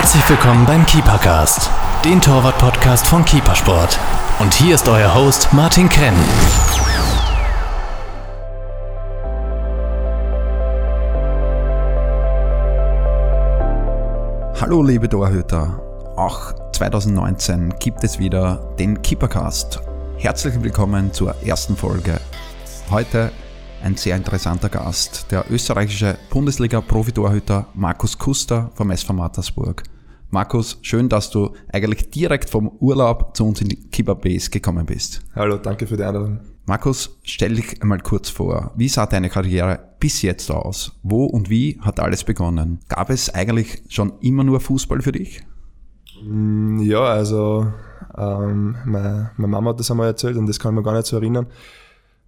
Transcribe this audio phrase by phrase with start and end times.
[0.00, 1.70] Herzlich willkommen beim Keepercast,
[2.06, 4.00] den Torwart-Podcast von Keepersport.
[4.38, 6.14] Und hier ist euer Host Martin Krenn.
[14.58, 15.78] Hallo liebe Torhüter,
[16.16, 19.82] auch 2019 gibt es wieder den Keepercast.
[20.16, 22.18] Herzlich willkommen zur ersten Folge.
[22.90, 23.32] Heute
[23.82, 29.82] ein sehr interessanter Gast, der österreichische Bundesliga-Profitorhüter Markus Kuster vom SV Mattersburg.
[30.30, 34.86] Markus, schön, dass du eigentlich direkt vom Urlaub zu uns in die Keeper Base gekommen
[34.86, 35.22] bist.
[35.34, 36.40] Hallo, danke für die Einladung.
[36.66, 38.72] Markus, stell dich einmal kurz vor.
[38.76, 40.92] Wie sah deine Karriere bis jetzt aus?
[41.02, 42.78] Wo und wie hat alles begonnen?
[42.88, 45.42] Gab es eigentlich schon immer nur Fußball für dich?
[46.22, 47.72] Mm, ja, also
[48.16, 51.06] ähm, meine, meine, Mama hat das einmal erzählt und das kann ich mir gar nicht
[51.06, 51.46] so erinnern.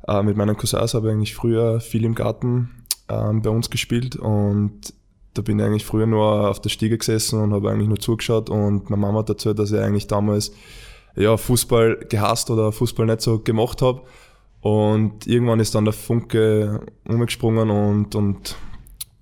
[0.06, 4.16] Äh, mit meinen Cousins habe ich eigentlich früher viel im Garten ähm, bei uns gespielt
[4.16, 4.94] und
[5.34, 8.50] da bin ich eigentlich früher nur auf der Stiege gesessen und habe eigentlich nur zugeschaut
[8.50, 10.52] und meine Mama hat erzählt, dass ich eigentlich damals
[11.16, 14.02] ja, Fußball gehasst oder Fußball nicht so gemacht habe.
[14.60, 18.56] Und irgendwann ist dann der Funke umgesprungen und, und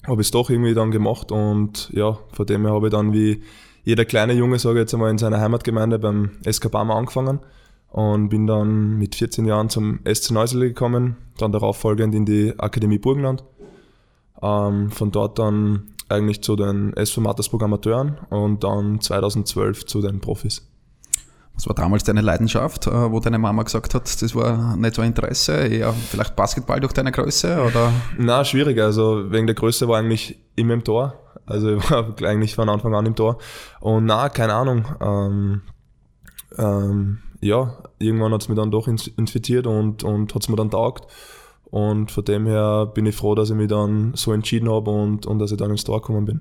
[0.06, 1.33] habe es doch irgendwie dann gemacht.
[1.33, 3.42] Und ja, von dem her habe ich dann wie
[3.83, 7.41] jeder kleine Junge, sage ich jetzt einmal, in seiner Heimatgemeinde beim SK Barmer angefangen
[7.91, 12.55] und bin dann mit 14 Jahren zum SC Neusel gekommen, dann darauf folgend in die
[12.58, 13.44] Akademie Burgenland.
[14.42, 20.20] Ähm, von dort dann eigentlich zu den SV Mattersburg Amateuren und dann 2012 zu den
[20.20, 20.66] Profis.
[21.55, 25.02] Was war damals deine Leidenschaft, äh, wo deine Mama gesagt hat, das war nicht so
[25.02, 27.92] Interesse, eher vielleicht Basketball durch deine Größe oder?
[28.16, 28.80] Na, schwierig.
[28.80, 31.14] Also wegen der Größe war eigentlich immer im Tor.
[31.44, 33.38] Also ich war eigentlich von Anfang an im Tor.
[33.80, 34.86] Und na, keine Ahnung.
[35.00, 35.62] Ähm,
[36.56, 40.70] ähm, ja, irgendwann hat es mich dann doch infiziert und, und hat es mir dann
[40.70, 41.06] taugt.
[41.64, 45.27] Und von dem her bin ich froh, dass ich mich dann so entschieden habe und,
[45.27, 46.41] und dass ich dann ins Tor gekommen bin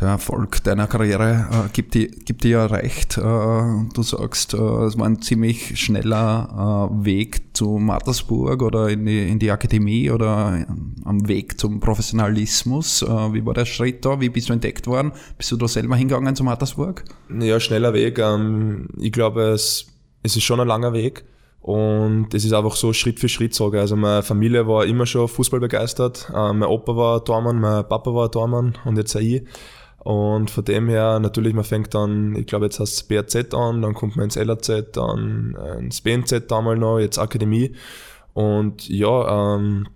[0.00, 3.16] der Erfolg deiner Karriere äh, gibt, dir, gibt dir ja recht.
[3.16, 9.06] Äh, du sagst, äh, es war ein ziemlich schneller äh, Weg zu Mattersburg oder in
[9.06, 10.66] die, in die Akademie oder
[11.04, 13.02] am Weg zum Professionalismus.
[13.02, 14.20] Äh, wie war der Schritt da?
[14.20, 15.12] Wie bist du entdeckt worden?
[15.38, 17.04] Bist du da selber hingegangen zu Mattersburg?
[17.38, 18.18] Ja, schneller Weg.
[18.18, 19.86] Ähm, ich glaube, es,
[20.26, 21.24] es ist schon ein langer Weg.
[21.60, 23.80] Und es ist einfach so Schritt für Schritt, sage.
[23.80, 26.30] Also meine Familie war immer schon Fußball begeistert.
[26.32, 29.42] Äh, mein Opa war Tormann, mein Papa war Tormann und jetzt auch ich.
[29.98, 33.82] Und von dem her, natürlich, man fängt dann, ich glaube, jetzt heißt es BRZ an,
[33.82, 37.74] dann kommt man ins LAZ, dann äh, ins BNZ damals noch, jetzt Akademie.
[38.32, 39.88] Und ja, ähm,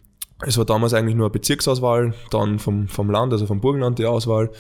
[0.45, 4.07] es war damals eigentlich nur eine Bezirksauswahl, dann vom, vom Land, also vom Burgenland die
[4.07, 4.51] Auswahl.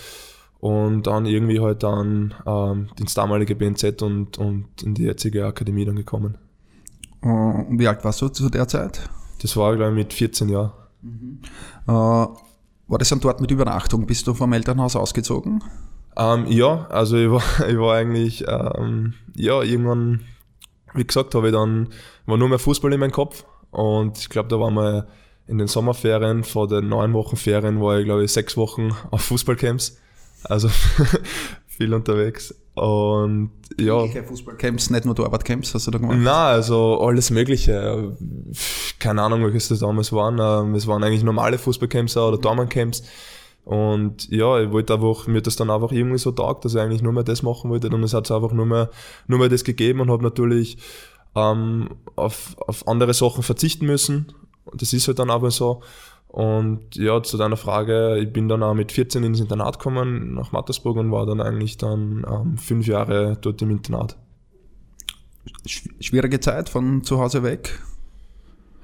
[0.60, 5.86] Und dann irgendwie halt dann ähm, ins damalige BNZ und, und in die jetzige Akademie
[5.86, 6.36] dann gekommen.
[7.22, 9.08] Und wie alt warst du zu der Zeit?
[9.40, 10.72] Das war, glaube ich, mit 14 Jahren.
[11.02, 11.40] Mhm.
[11.86, 14.06] Äh, war das dann dort mit Übernachtung?
[14.06, 15.62] Bist du vom Elternhaus ausgezogen?
[16.16, 20.20] Ähm, ja, also ich war, ich war eigentlich, ähm, ja, irgendwann,
[20.94, 21.88] wie gesagt, habe ich dann,
[22.26, 25.06] war nur mehr Fußball in meinem Kopf und ich glaube, da waren wir
[25.46, 29.22] in den Sommerferien, vor den neun Wochen Ferien, war ich glaube ich sechs Wochen auf
[29.22, 29.98] Fußballcamps,
[30.44, 30.68] also
[31.66, 34.06] viel unterwegs und ja.
[34.06, 36.18] Fußballcamps, nicht nur Torwartcamps, hast du da gemacht?
[36.18, 38.16] Nein, also alles Mögliche.
[38.98, 40.38] Keine Ahnung, welches das damals waren.
[40.40, 43.02] Ähm, es waren eigentlich normale Fußballcamps oder Tormanncamps.
[43.64, 47.02] Und ja, ich wollte einfach, mir das dann einfach irgendwie so taugt, dass ich eigentlich
[47.02, 47.88] nur mehr das machen wollte.
[47.88, 48.90] Und es hat einfach nur mehr,
[49.26, 50.78] nur mehr das gegeben und habe natürlich
[51.36, 54.32] ähm, auf, auf andere Sachen verzichten müssen.
[54.64, 55.82] Und das ist halt dann aber so.
[56.32, 60.52] Und ja, zu deiner Frage, ich bin dann auch mit 14 ins Internat gekommen, nach
[60.52, 64.16] Mattersburg und war dann eigentlich dann ähm, fünf Jahre dort im Internat.
[65.66, 67.80] Schwierige Zeit von zu Hause weg?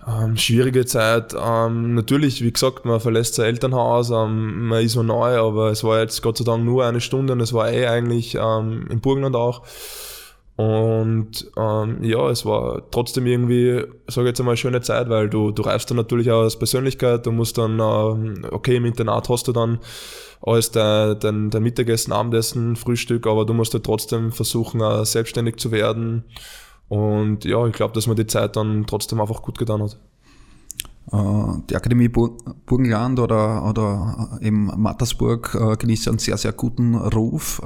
[0.09, 1.35] Ähm, schwierige Zeit.
[1.41, 5.85] Ähm, natürlich, wie gesagt, man verlässt sein Elternhaus, ähm, man ist so neu, aber es
[5.85, 9.01] war jetzt Gott sei Dank nur eine Stunde und es war eh eigentlich ähm, im
[9.01, 9.63] Burgenland auch.
[10.57, 15.29] Und ähm, ja, es war trotzdem irgendwie, sage ich jetzt einmal, eine schöne Zeit, weil
[15.29, 19.29] du, du reifst dann natürlich auch als Persönlichkeit, du musst dann, ähm, okay, im Internat
[19.29, 19.79] hast du dann
[20.41, 25.57] alles dein, dein, dein Mittagessen, Abendessen, Frühstück, aber du musst halt trotzdem versuchen, auch selbstständig
[25.57, 26.25] zu werden.
[26.89, 29.99] Und ja, ich glaube, dass mir die Zeit dann trotzdem einfach gut getan hat.
[31.13, 37.61] Äh, die Akademie Burgenland oder, oder eben Mattersburg äh, genießt einen sehr, sehr guten Ruf.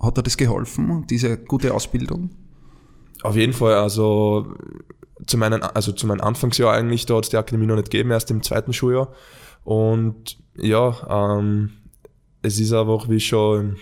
[0.00, 2.30] Hat dir das geholfen, diese gute Ausbildung?
[3.22, 3.74] Auf jeden Fall.
[3.74, 4.54] Also
[5.26, 8.10] zu meinen, also zu meinem Anfangsjahr eigentlich, da hat es die Akademie noch nicht gegeben,
[8.10, 9.12] erst im zweiten Schuljahr.
[9.64, 11.70] Und ja, ähm,
[12.42, 13.76] es ist einfach, wie ich schon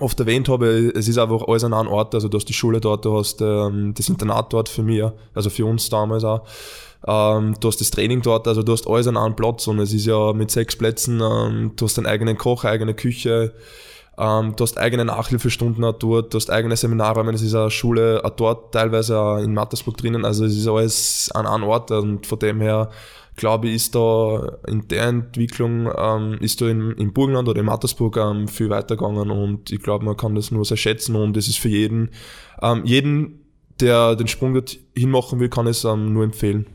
[0.00, 2.14] oft erwähnt habe, es ist einfach alles an einem Ort.
[2.14, 5.04] Also du hast die Schule dort, du hast ähm, das Internat dort für mich,
[5.34, 6.46] also für uns damals auch.
[7.06, 9.92] Ähm, du hast das Training dort, also du hast alles an einem Platz und es
[9.92, 13.54] ist ja mit sechs Plätzen, ähm, du hast deinen eigenen Koch, eigene Küche,
[14.20, 18.20] Ähm, du hast eigene Nachhilfestunden auch dort, du hast eigene Seminarräume, es ist eine Schule
[18.22, 22.26] auch dort, teilweise auch in Mattersburg drinnen, also es ist alles an einem Ort und
[22.26, 22.90] von dem her
[23.36, 27.66] glaube ich, ist da in der Entwicklung, ähm, ist da in, in Burgenland oder in
[27.66, 31.48] Mattersburg ähm, viel weitergegangen und ich glaube, man kann das nur sehr schätzen und es
[31.48, 32.10] ist für jeden,
[32.60, 33.46] ähm, jeden,
[33.80, 36.66] der den Sprung dort hinmachen will, kann es ähm, nur empfehlen.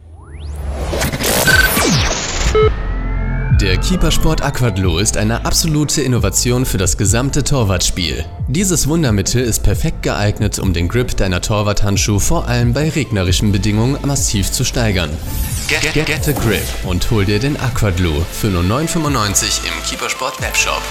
[3.65, 8.23] Der Keepersport Aquadlo ist eine absolute Innovation für das gesamte Torwartspiel.
[8.47, 13.97] Dieses Wundermittel ist perfekt geeignet, um den Grip deiner Torwarthandschuhe vor allem bei regnerischen Bedingungen
[14.05, 15.09] massiv zu steigern.
[15.67, 20.39] Get, get, get a grip und hol dir den Aquadlo für nur 9,95 im Keepersport
[20.43, 20.83] Webshop.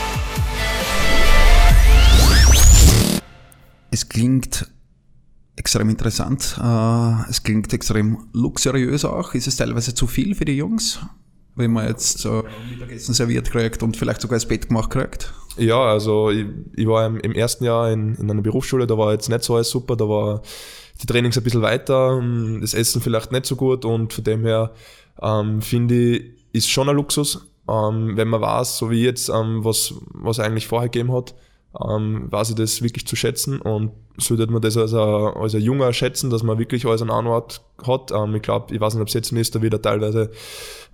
[3.93, 4.67] Es klingt
[5.55, 6.59] extrem interessant.
[6.61, 9.33] Äh, es klingt extrem luxuriös auch.
[9.35, 10.99] Ist es teilweise zu viel für die Jungs?
[11.57, 15.33] Wenn man jetzt äh, Mittagessen serviert kriegt und vielleicht sogar das Bett gemacht kriegt?
[15.57, 19.13] Ja, also ich, ich war im, im, ersten Jahr in, in einer Berufsschule, da war
[19.13, 20.43] jetzt nicht so alles super, da war
[21.01, 22.21] die Trainings ein bisschen weiter,
[22.61, 24.73] das Essen vielleicht nicht so gut und von dem her
[25.23, 29.65] ähm, finde ich, ist schon ein Luxus, ähm, wenn man weiß, so wie jetzt, ähm,
[29.65, 31.35] was, was eigentlich vorher gegeben hat,
[31.83, 35.61] ähm, weiß ich das wirklich zu schätzen und sollte man das als ein, als ein
[35.63, 38.13] Junger schätzen, dass man wirklich alles an einem Ort hat.
[38.13, 40.31] Ähm, ich glaube, ich weiß nicht, ob es jetzt ist, da wieder teilweise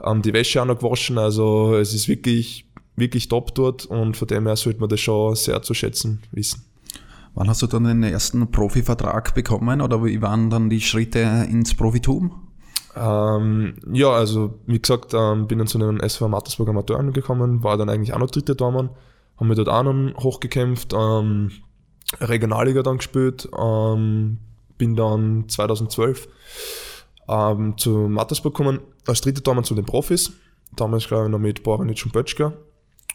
[0.02, 1.18] ähm, die Wäsche auch noch gewaschen.
[1.18, 2.66] Also es ist wirklich,
[2.96, 6.64] wirklich top dort und von dem her sollte man das schon sehr zu schätzen wissen.
[7.34, 11.74] Wann hast du dann den ersten Profivertrag bekommen oder wie waren dann die Schritte ins
[11.74, 12.48] Profitum?
[12.96, 17.76] Ähm, ja, also wie gesagt, ähm, bin dann zu den SV Mattersburg Amateuren gekommen, war
[17.76, 18.90] dann eigentlich auch noch dritte Dormann,
[19.40, 21.50] haben wir dort auch noch hochgekämpft, ähm,
[22.20, 24.38] Regionalliga dann gespielt, ähm,
[24.76, 26.28] bin dann 2012
[27.28, 30.32] ähm, zu Mattersburg gekommen, als dritter Dormann zu den Profis,
[30.76, 32.52] damals glaube ich noch mit Boranic und Bötschka.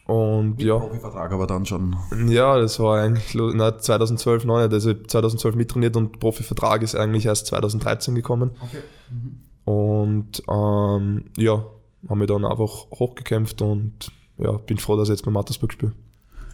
[0.06, 0.78] Und mit ja.
[0.78, 1.96] Profivertrag aber dann schon.
[2.28, 4.72] Ja, das war eigentlich na, 2012 noch nicht.
[4.72, 8.52] Also 2012 mittrainiert und Profivertrag ist eigentlich erst 2013 gekommen.
[8.62, 8.84] Okay.
[9.10, 9.40] Mhm.
[9.66, 11.66] Und ähm, ja,
[12.08, 15.94] haben wir dann einfach hochgekämpft und ja, bin froh, dass ich jetzt bei Mattersburg spiele.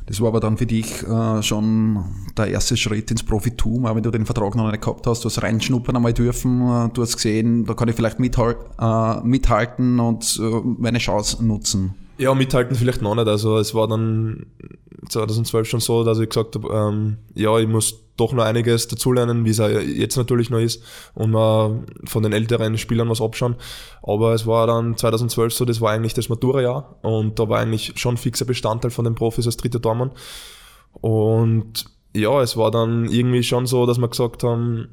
[0.06, 2.03] Das war aber dann für dich äh, schon
[2.38, 5.24] der erste Schritt ins Profitum, auch wenn du den Vertrag noch nicht gehabt hast.
[5.24, 9.21] Du hast reinschnuppern einmal dürfen, äh, du hast gesehen, da kann ich vielleicht mithal äh,
[9.25, 11.94] mithalten und äh, meine Chance nutzen.
[12.18, 13.27] Ja, mithalten vielleicht noch nicht.
[13.27, 14.45] Also es war dann
[15.09, 19.44] 2012 schon so, dass ich gesagt habe, ähm, ja, ich muss doch noch einiges dazulernen,
[19.46, 20.84] wie es jetzt natürlich noch ist
[21.14, 23.56] und mal von den älteren Spielern was abschauen.
[24.04, 27.94] Aber es war dann 2012 so, das war eigentlich das Matura-Jahr und da war eigentlich
[27.96, 30.12] schon fixer Bestandteil von den Profis als dritter Tormann.
[30.94, 34.90] Und ja, es war dann irgendwie schon so, dass wir gesagt haben,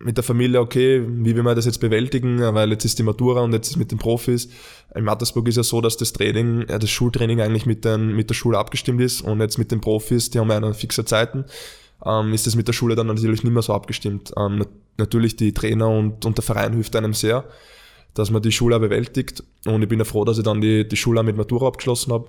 [0.00, 3.42] mit der Familie, okay, wie will man das jetzt bewältigen, weil jetzt ist die Matura
[3.42, 4.48] und jetzt ist mit den Profis.
[4.94, 8.34] In Mattersburg ist ja so, dass das Training, das Schultraining eigentlich mit, den, mit der
[8.34, 11.44] Schule abgestimmt ist und jetzt mit den Profis, die haben ja fixe Zeiten,
[12.04, 14.32] ähm, ist das mit der Schule dann natürlich nicht mehr so abgestimmt.
[14.36, 14.64] Ähm,
[14.96, 17.44] natürlich die Trainer und, und der Verein hilft einem sehr,
[18.14, 20.96] dass man die Schule bewältigt und ich bin ja froh, dass ich dann die, die
[20.96, 22.28] Schule mit Matura abgeschlossen habe.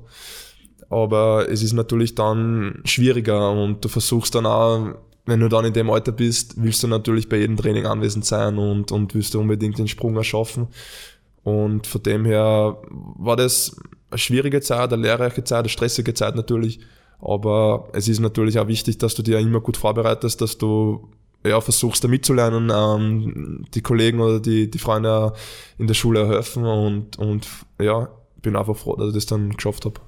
[0.90, 4.96] Aber es ist natürlich dann schwieriger und du versuchst dann auch
[5.30, 8.58] wenn du dann in dem Alter bist, willst du natürlich bei jedem Training anwesend sein
[8.58, 10.68] und, und willst du unbedingt den Sprung erschaffen.
[11.44, 13.80] Und von dem her war das
[14.10, 16.80] eine schwierige Zeit, eine lehrreiche Zeit, eine stressige Zeit natürlich.
[17.22, 21.10] Aber es ist natürlich auch wichtig, dass du dir immer gut vorbereitest, dass du
[21.46, 25.34] ja, versuchst da mitzulernen, ähm, die Kollegen oder die, die Freunde
[25.78, 27.48] in der Schule helfen und, und
[27.80, 28.10] ja,
[28.42, 30.02] bin einfach froh, dass ich das dann geschafft habe.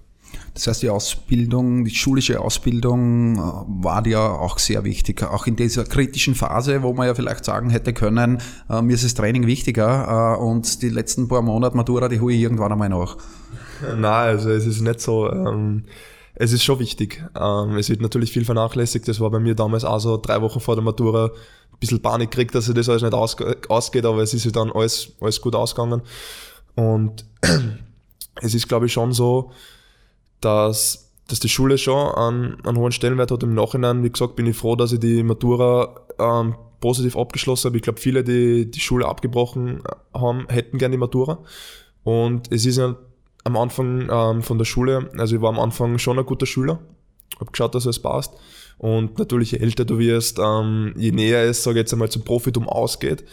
[0.53, 3.39] Das heißt, die Ausbildung, die schulische Ausbildung äh,
[3.84, 5.24] war dir auch sehr wichtig.
[5.24, 8.39] Auch in dieser kritischen Phase, wo man ja vielleicht sagen hätte können,
[8.70, 12.34] äh, mir ist das Training wichtiger äh, und die letzten paar Monate Matura, die hole
[12.34, 13.18] ich irgendwann einmal nach.
[13.82, 15.32] Nein, also es ist nicht so.
[15.32, 15.84] Ähm,
[16.36, 17.24] es ist schon wichtig.
[17.40, 19.08] Ähm, es wird natürlich viel vernachlässigt.
[19.08, 22.32] Das war bei mir damals auch so drei Wochen vor der Matura ein bisschen Panik
[22.32, 26.02] gekriegt, dass das alles nicht ausgeht, aber es ist ja dann alles, alles gut ausgegangen.
[26.76, 27.26] Und
[28.42, 29.52] es ist, glaube ich, schon so,
[30.40, 33.44] dass, dass die Schule schon einen, einen hohen Stellenwert hat.
[33.44, 37.78] Im Nachhinein, wie gesagt, bin ich froh, dass ich die Matura ähm, positiv abgeschlossen habe.
[37.78, 39.84] Ich glaube, viele, die die Schule abgebrochen
[40.14, 41.40] haben, hätten gerne die Matura.
[42.04, 42.96] Und es ist ja
[43.44, 46.80] am Anfang ähm, von der Schule, also ich war am Anfang schon ein guter Schüler,
[47.40, 48.34] habe geschaut, dass es passt.
[48.78, 52.24] Und natürlich, je älter du wirst, ähm, je näher es, sage ich jetzt einmal, zum
[52.24, 53.24] Profitum ausgeht,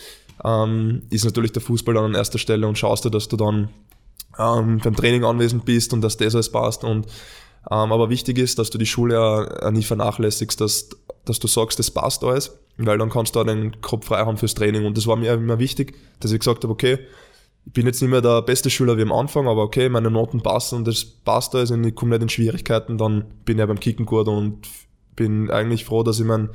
[0.45, 3.71] ähm, ist natürlich der Fußball dann an erster Stelle und schaust du, dass du dann
[4.39, 6.85] ähm, beim Training anwesend bist und dass das alles passt.
[6.85, 7.07] Und,
[7.71, 9.15] ähm, aber wichtig ist, dass du die Schule
[9.63, 10.91] ja nie vernachlässigst, dass,
[11.25, 14.37] dass du sagst, das passt alles, weil dann kannst du auch den Kopf frei haben
[14.37, 14.85] fürs Training.
[14.85, 16.99] Und das war mir immer wichtig, dass ich gesagt habe, okay,
[17.69, 20.41] ich bin jetzt nicht mehr der beste Schüler wie am Anfang, aber okay, meine Noten
[20.41, 23.79] passen und das passt da, also ich komme nicht in Schwierigkeiten, dann bin ich beim
[23.79, 24.67] Kicken gut und
[25.17, 26.49] bin eigentlich froh, dass ich meinen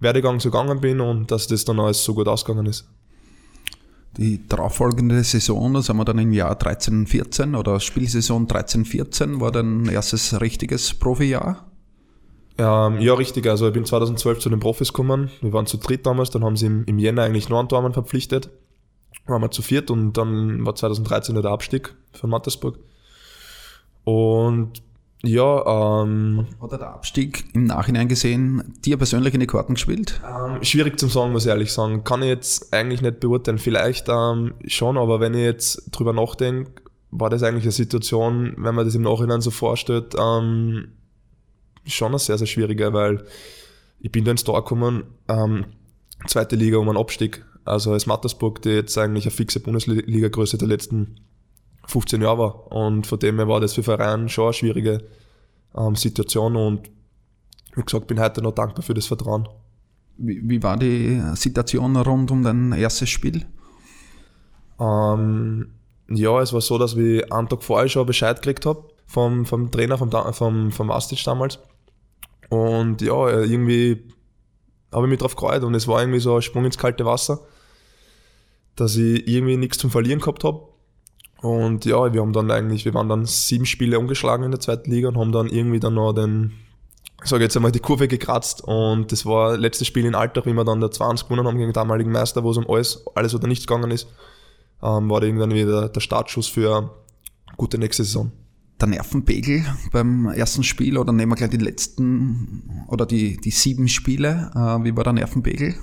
[0.00, 2.86] Werdegang so gegangen bin und dass das dann alles so gut ausgegangen ist.
[4.18, 9.40] Die darauffolgende Saison, da sind wir dann im Jahr 13, 14 oder Spielsaison 13, 14,
[9.40, 11.70] war dein erstes richtiges Profijahr?
[12.58, 13.46] Ähm, ja, richtig.
[13.46, 15.30] Also ich bin 2012 zu den Profis gekommen.
[15.40, 17.94] Wir waren zu dritt damals, dann haben sie im, im Jänner eigentlich nur einen Tormann
[17.94, 18.50] verpflichtet.
[19.26, 22.78] Waren wir zu viert und dann war 2013 der Abstieg von Mattersburg.
[24.04, 24.82] Und
[25.22, 30.20] ja, ähm, Hat er der Abstieg im Nachhinein gesehen dir persönlich in die Karten gespielt?
[30.22, 32.04] Ähm, schwierig zum sagen, muss ich ehrlich sagen.
[32.04, 33.58] Kann ich jetzt eigentlich nicht beurteilen.
[33.58, 38.74] Vielleicht ähm, schon, aber wenn ich jetzt drüber nachdenke, war das eigentlich eine Situation, wenn
[38.74, 40.88] man das im Nachhinein so vorstellt, ähm,
[41.86, 43.24] schon eine sehr, sehr schwierige, weil
[44.00, 45.64] ich bin da ins Tor gekommen, ähm,
[46.26, 47.44] zweite Liga um einen Abstieg.
[47.64, 51.20] Also als Mattersburg, die jetzt eigentlich eine fixe Bundesliga-Größe der letzten
[51.86, 52.72] 15 Jahre war.
[52.72, 55.04] Und von dem her war das für Verein schon eine schwierige
[55.76, 56.90] ähm, Situation und
[57.74, 59.48] wie gesagt, bin heute noch dankbar für das Vertrauen.
[60.16, 63.44] Wie, wie war die Situation rund um dein erstes Spiel?
[64.78, 65.72] Ähm,
[66.08, 69.70] ja, es war so, dass ich einen Tag vorher schon Bescheid gekriegt habe vom, vom
[69.70, 71.58] Trainer, vom, vom, vom Astic damals.
[72.48, 74.08] Und ja, irgendwie
[74.92, 77.40] habe ich mich drauf gefreut und es war irgendwie so ein Sprung ins kalte Wasser,
[78.76, 80.74] dass ich irgendwie nichts zum Verlieren gehabt habe
[81.44, 84.90] und ja, wir haben dann eigentlich, wir waren dann sieben Spiele umgeschlagen in der zweiten
[84.90, 86.52] Liga und haben dann irgendwie dann noch den,
[87.22, 88.64] ich sage jetzt einmal, die Kurve gekratzt.
[88.64, 91.68] Und das war letztes Spiel in Alltag, wie wir dann der 20 gewonnen haben gegen
[91.68, 94.08] den damaligen Meister, wo es um alles, alles oder nichts gegangen ist,
[94.82, 96.90] ähm, war irgendwann wieder der Startschuss für eine
[97.58, 98.32] gute nächste Saison.
[98.80, 103.86] Der Nervenpegel beim ersten Spiel oder nehmen wir gleich die letzten oder die, die sieben
[103.88, 105.74] Spiele, äh, wie war der Nervenpegel?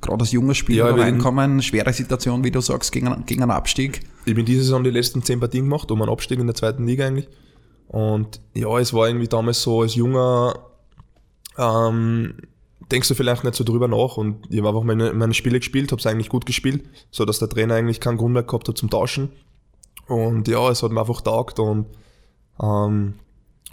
[0.00, 4.00] Gerade als junger Spieler ja, reinkommen, schwere Situation, wie du sagst, gegen, gegen einen Abstieg.
[4.24, 6.86] Ich bin diese Saison die letzten zehn Partien gemacht, um einen Abstieg in der zweiten
[6.86, 7.28] Liga eigentlich.
[7.88, 10.54] Und ja, es war irgendwie damals so, als junger,
[11.58, 12.34] ähm,
[12.90, 15.92] denkst du vielleicht nicht so drüber nach und ich habe einfach meine, meine Spiele gespielt,
[15.92, 18.78] habe es eigentlich gut gespielt, so dass der Trainer eigentlich keinen Grund mehr gehabt hat
[18.78, 19.30] zum Tauschen.
[20.06, 21.86] Und ja, es hat mir einfach taugt und
[22.60, 23.14] ähm,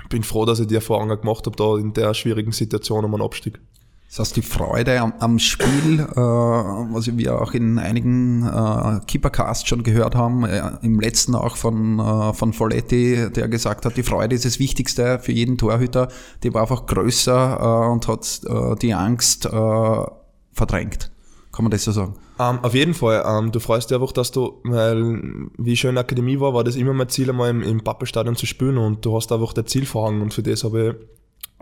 [0.09, 3.23] bin froh, dass ich die Erfahrung gemacht habe, da in der schwierigen Situation um einen
[3.23, 3.59] Abstieg.
[4.09, 9.67] Das heißt, die Freude am, am Spiel, äh, was wir auch in einigen äh, Keepercasts
[9.67, 14.03] schon gehört haben, äh, im letzten auch von, äh, von Folletti, der gesagt hat, die
[14.03, 16.07] Freude ist das Wichtigste für jeden Torhüter,
[16.43, 20.05] die war einfach größer äh, und hat äh, die Angst äh,
[20.53, 21.11] verdrängt.
[21.51, 22.13] Kann man das so sagen?
[22.37, 23.21] Um, ähm, auf jeden Fall.
[23.21, 26.53] Um, ähm, du freust dich einfach, dass du, weil wie schön in der Akademie war,
[26.53, 29.53] war das immer mein Ziel, einmal im, im Pappelstadion zu spielen und du hast einfach
[29.53, 31.07] der Ziel vor und für das habe ich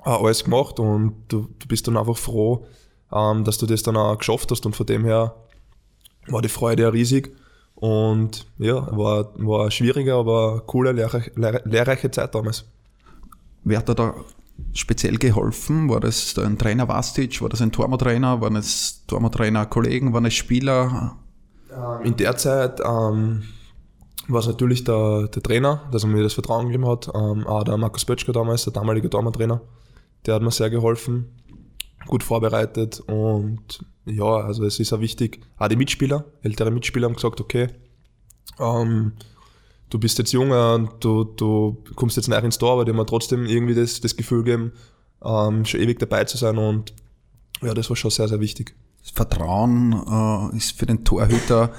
[0.05, 2.65] alles gemacht und du, du bist dann einfach froh,
[3.11, 5.35] ähm, dass du das dann auch geschafft hast und von dem her
[6.27, 7.35] war die Freude ja riesig
[7.75, 12.65] und ja, war, war eine schwierige, aber coole, lehrreiche, lehrreiche Zeit damals.
[13.63, 14.15] Wer hat dir da
[14.73, 15.89] speziell geholfen?
[15.89, 17.41] War das ein Trainer Vastic?
[17.41, 18.39] War das ein Tormo-Trainer?
[18.41, 20.13] Waren es Tormo-Trainer Kollegen?
[20.13, 21.17] Waren es Spieler?
[21.71, 23.43] Ähm, in der Zeit ähm,
[24.27, 27.09] war es natürlich der, der Trainer, dass er mir das Vertrauen gegeben hat.
[27.13, 29.61] Ähm, auch der Markus Bötschke damals, der damalige Tormo-Trainer
[30.25, 31.25] der hat mir sehr geholfen,
[32.07, 37.15] gut vorbereitet und ja, also es ist auch wichtig, auch die Mitspieler, ältere Mitspieler haben
[37.15, 37.69] gesagt, okay,
[38.59, 39.13] ähm,
[39.89, 42.97] du bist jetzt junger und du, du kommst jetzt nach ins Tor, aber die haben
[42.97, 44.73] mir trotzdem irgendwie das, das Gefühl gegeben,
[45.23, 46.93] ähm, schon ewig dabei zu sein und
[47.61, 48.75] ja, das war schon sehr, sehr wichtig.
[49.13, 51.71] Vertrauen äh, ist für den Torhüter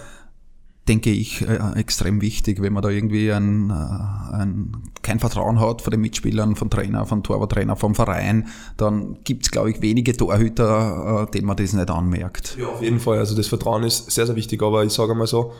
[0.88, 5.82] denke ich, äh, extrem wichtig, wenn man da irgendwie ein, äh, ein, kein Vertrauen hat
[5.82, 10.16] von den Mitspielern, vom Trainer, vom Torwarttrainer, vom Verein, dann gibt es, glaube ich, wenige
[10.16, 12.56] Torhüter, äh, denen man das nicht anmerkt.
[12.58, 13.18] Ja, auf jeden Fall.
[13.18, 15.52] Also das Vertrauen ist sehr, sehr wichtig, aber ich sage mal so,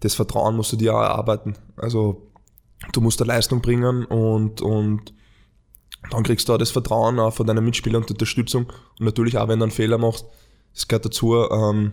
[0.00, 1.54] das Vertrauen musst du dir auch erarbeiten.
[1.76, 2.30] Also
[2.92, 5.12] du musst eine Leistung bringen und, und
[6.10, 8.66] dann kriegst du auch das Vertrauen auch von deinen Mitspielern und Unterstützung.
[8.98, 10.26] Und natürlich auch, wenn du einen Fehler machst,
[10.74, 11.92] das gehört dazu, ähm,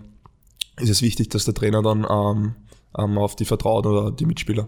[0.80, 2.56] ist es wichtig, dass der Trainer dann ähm,
[2.98, 4.68] ähm, auf die vertraut oder die Mitspieler.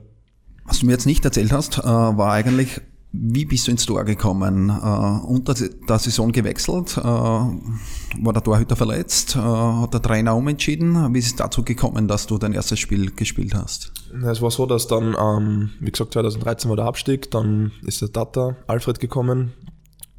[0.65, 2.82] Was du mir jetzt nicht erzählt hast, äh, war eigentlich,
[3.13, 4.70] wie bist du ins Tor gekommen?
[4.70, 6.98] Äh, unter der Saison gewechselt?
[6.98, 9.36] Äh, war der Torhüter verletzt?
[9.36, 11.13] Äh, hat der Trainer umentschieden?
[11.13, 13.91] Wie ist es dazu gekommen, dass du dein erstes Spiel gespielt hast?
[14.25, 18.13] Es war so, dass dann, ähm, wie gesagt, 2013 war der Abstieg, dann ist der
[18.13, 19.53] Tata Alfred gekommen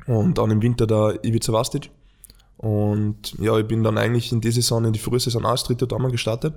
[0.07, 1.91] und dann im Winter der Ivica Vastic.
[2.57, 5.87] Und ja, ich bin dann eigentlich in dieser Saison, in die frühe Saison als dritter
[5.87, 6.55] Dormann gestartet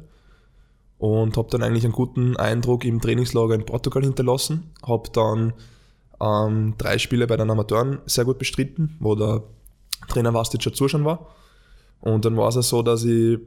[0.98, 4.72] und habe dann eigentlich einen guten Eindruck im Trainingslager in Portugal hinterlassen.
[4.86, 5.54] Habe dann
[6.22, 9.44] ähm, drei Spiele bei den Amateuren sehr gut bestritten, wo der
[10.08, 11.28] Trainer Vastic schon zuschauen war.
[12.02, 13.40] Und dann war es so, dass ich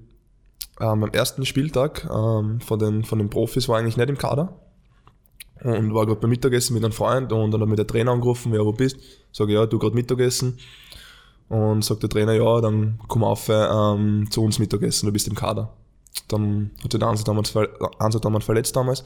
[0.81, 4.55] ähm, am ersten Spieltag ähm, von, den, von den Profis war eigentlich nicht im Kader
[5.63, 8.53] und war gerade beim Mittagessen mit einem Freund und dann hat mich der Trainer angerufen,
[8.55, 8.97] ja, wo bist?
[9.33, 10.59] Sage ja, du gerade Mittagessen.
[11.49, 15.35] Und sagt der Trainer, ja, dann komm auf ähm, zu uns Mittagessen, du bist im
[15.35, 15.73] Kader.
[16.29, 17.55] Dann hat sich der Ansel damals,
[17.99, 19.05] Ansel damals verletzt damals.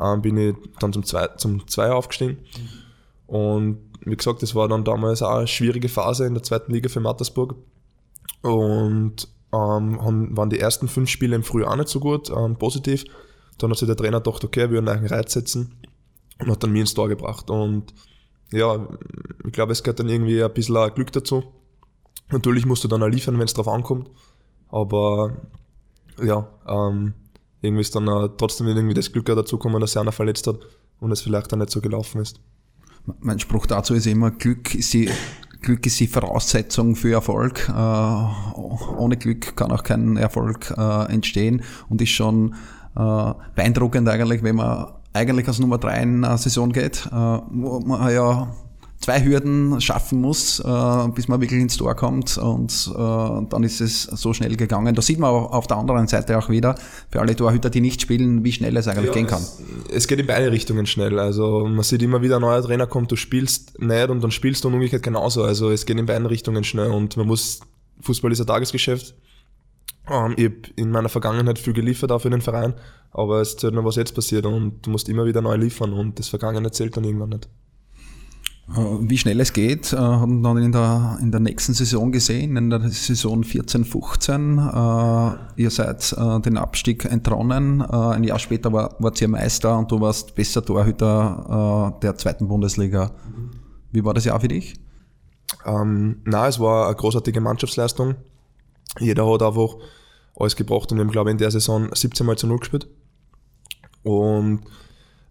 [0.00, 2.38] Ähm, bin ich dann zum zwei, zum Zweier aufgestiegen.
[3.26, 6.88] Und wie gesagt, das war dann damals auch eine schwierige Phase in der zweiten Liga
[6.88, 7.56] für Mattersburg.
[8.42, 13.04] Und ähm, waren die ersten fünf Spiele im Frühjahr auch nicht so gut, ähm, positiv.
[13.58, 15.74] Dann hat sich der Trainer gedacht, okay, wir werden einen Reiz setzen
[16.40, 17.50] und hat dann mir ins Tor gebracht.
[17.50, 17.94] Und
[18.52, 18.88] ja,
[19.44, 21.44] ich glaube, es gehört dann irgendwie ein bisschen Glück dazu.
[22.30, 24.10] Natürlich musst du dann auch liefern, wenn es drauf ankommt.
[24.68, 25.32] Aber
[26.22, 27.14] ja, ähm,
[27.60, 30.58] irgendwie ist dann äh, trotzdem irgendwie das Glück dazu gekommen, dass er einer verletzt hat
[31.00, 32.40] und es vielleicht dann nicht so gelaufen ist.
[33.20, 35.10] Mein Spruch dazu ist immer, Glück ist die,
[35.60, 37.68] Glück ist die Voraussetzung für Erfolg.
[37.68, 42.54] Äh, ohne Glück kann auch kein Erfolg äh, entstehen und ist schon
[42.96, 47.80] äh, beeindruckend eigentlich, wenn man eigentlich als Nummer drei in eine Saison geht, äh, wo
[47.80, 48.54] man ja
[49.04, 53.82] zwei Hürden schaffen muss, äh, bis man wirklich ins Tor kommt und äh, dann ist
[53.82, 54.94] es so schnell gegangen.
[54.94, 56.74] Da sieht man auf der anderen Seite auch wieder,
[57.10, 59.42] für alle Torhüter, die nicht spielen, wie schnell es eigentlich ja, gehen kann.
[59.42, 61.18] Es, es, geht in beide Richtungen schnell.
[61.18, 64.64] Also man sieht immer wieder, ein neuer Trainer kommt, du spielst nicht und dann spielst
[64.64, 65.44] du und umgekehrt genauso.
[65.44, 67.60] Also es geht in beiden Richtungen schnell und man muss,
[68.00, 69.14] Fußball ist ein Tagesgeschäft.
[70.10, 72.72] Ähm, ich habe in meiner Vergangenheit viel geliefert auch für den Verein,
[73.10, 76.18] aber es zählt nur, was jetzt passiert und du musst immer wieder neu liefern und
[76.18, 77.50] das Vergangene zählt dann irgendwann nicht.
[78.68, 82.56] Äh, wie schnell es geht, äh, haben dann in der, in der nächsten Saison gesehen,
[82.56, 85.36] in der Saison 14-15.
[85.56, 87.82] Äh, ihr seid den Abstieg entronnen.
[87.82, 93.10] Ein Jahr später war, wart ihr Meister und du warst besser Torhüter der zweiten Bundesliga.
[93.92, 94.74] Wie war das Jahr für dich?
[95.64, 98.16] Ähm, na, es war eine großartige Mannschaftsleistung.
[98.98, 99.76] Jeder hat einfach
[100.36, 102.88] alles gebracht und wir haben, glaube ich, in der Saison 17 Mal zu 0 gespielt.
[104.02, 104.62] Und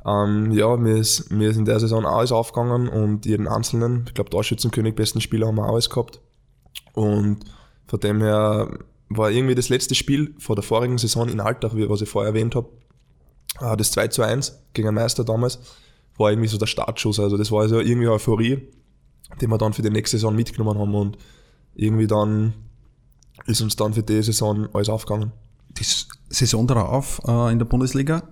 [0.05, 4.13] ähm, ja, mir ist, mir ist in der Saison alles aufgegangen und jeden einzelnen, ich
[4.13, 6.19] glaube, Torschützenkönig, besten Spieler haben wir alles gehabt.
[6.93, 7.39] Und
[7.87, 12.01] von dem her war irgendwie das letzte Spiel vor der vorigen Saison in Alltag, was
[12.01, 12.69] ich vorher erwähnt habe,
[13.61, 15.59] äh, das 2 zu 1 gegen den Meister damals,
[16.17, 17.19] war irgendwie so der Startschuss.
[17.19, 18.67] Also das war also irgendwie Euphorie,
[19.39, 21.17] die wir dann für die nächste Saison mitgenommen haben und
[21.75, 22.53] irgendwie dann
[23.45, 25.31] ist uns dann für die Saison alles aufgegangen.
[25.69, 25.85] Die
[26.29, 28.27] Saison darauf äh, in der Bundesliga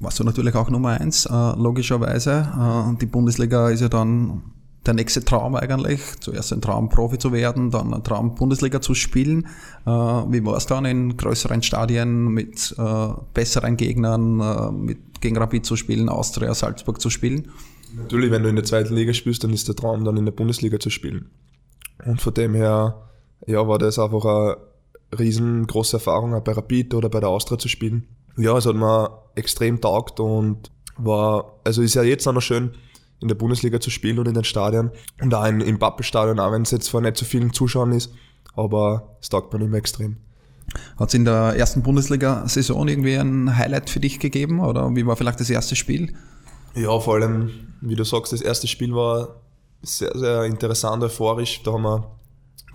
[0.00, 2.48] warst du natürlich auch Nummer eins, äh, logischerweise.
[2.92, 4.42] Äh, die Bundesliga ist ja dann
[4.86, 6.00] der nächste Traum eigentlich.
[6.20, 9.46] Zuerst ein Traum, Profi zu werden, dann ein Traum, Bundesliga zu spielen.
[9.84, 15.36] Äh, wie war es dann in größeren Stadien mit äh, besseren Gegnern, äh, mit, gegen
[15.36, 17.50] Rapid zu spielen, Austria, Salzburg zu spielen?
[17.96, 20.32] Natürlich, wenn du in der zweiten Liga spielst, dann ist der Traum, dann in der
[20.32, 21.30] Bundesliga zu spielen.
[22.04, 23.02] Und von dem her,
[23.46, 24.56] ja, war das einfach eine
[25.18, 28.06] riesengroße Erfahrung, auch bei Rapid oder bei der Austria zu spielen
[28.38, 32.74] ja, es hat mir extrem taugt und war, also ist ja jetzt auch noch schön,
[33.20, 36.52] in der Bundesliga zu spielen und in den Stadien und auch in, im Pappelstadion, auch
[36.52, 38.12] wenn es jetzt vor nicht so vielen Zuschauern ist,
[38.54, 40.16] aber es taugt mir immer extrem.
[40.98, 45.16] Hat es in der ersten Bundesliga-Saison irgendwie ein Highlight für dich gegeben oder wie war
[45.16, 46.14] vielleicht das erste Spiel?
[46.74, 49.36] Ja, vor allem, wie du sagst, das erste Spiel war
[49.82, 51.62] sehr, sehr interessant, euphorisch.
[51.62, 52.10] Da haben wir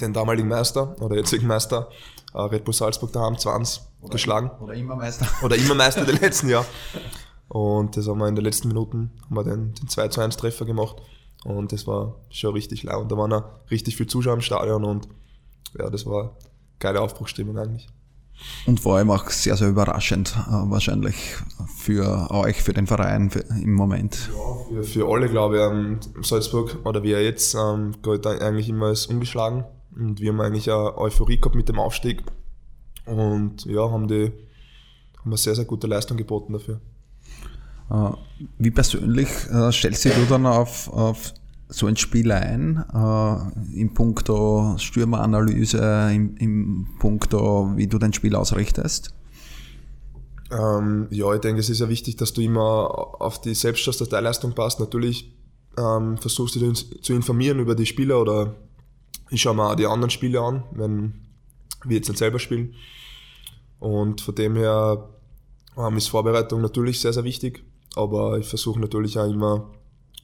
[0.02, 1.90] den damaligen Meister oder jetzigen Meister
[2.34, 4.52] äh, Red Bull Salzburg daheim 20 oder geschlagen.
[4.62, 5.28] Oder immer Meister.
[5.44, 6.66] Oder immer Meister der letzten Jahr.
[7.48, 10.38] Und das haben wir in den letzten Minuten haben wir den, den 2 zu 1
[10.38, 10.98] Treffer gemacht.
[11.44, 13.04] Und das war schon richtig laut.
[13.04, 15.08] Und da waren auch richtig viele Zuschauer im Stadion und
[15.78, 16.38] ja, das war
[16.80, 17.88] geile Aufbruchstimmung eigentlich.
[18.66, 21.16] Und vor allem auch sehr, sehr überraschend äh, wahrscheinlich
[21.78, 24.30] für euch, für den Verein für, im Moment.
[24.34, 25.62] Ja, für, für alle glaube ich.
[25.62, 29.66] Ähm, Salzburg oder wie er jetzt ähm, geht eigentlich immer als ungeschlagen.
[29.96, 32.24] Und wir haben eigentlich eine Euphorie gehabt mit dem Aufstieg
[33.06, 34.32] und ja, haben die
[35.24, 36.82] haben eine sehr, sehr gute Leistung geboten dafür.
[37.90, 38.12] Äh,
[38.60, 41.34] wie persönlich äh, stellst du dann auf, auf
[41.70, 48.36] so ein Spiel ein, äh, im Punkto Stürmeranalyse, im, im Punkto, wie du dein Spiel
[48.36, 49.14] ausrichtest?
[50.52, 54.80] Ähm, ja, ich denke, es ist ja wichtig, dass du immer auf die Selbstdateileistung passt.
[54.80, 55.34] Natürlich
[55.78, 58.56] ähm, versuchst du dich zu informieren über die Spieler oder
[59.30, 61.14] ich schaue mir auch die anderen Spiele an, wenn
[61.90, 62.76] wir jetzt nicht selber spielen.
[63.80, 65.10] Und von dem her
[65.78, 67.64] ähm, ist Vorbereitung natürlich sehr, sehr wichtig,
[67.96, 69.72] aber ich versuche natürlich auch immer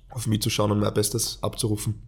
[0.09, 2.01] auf mich zu schauen und mein Bestes abzurufen.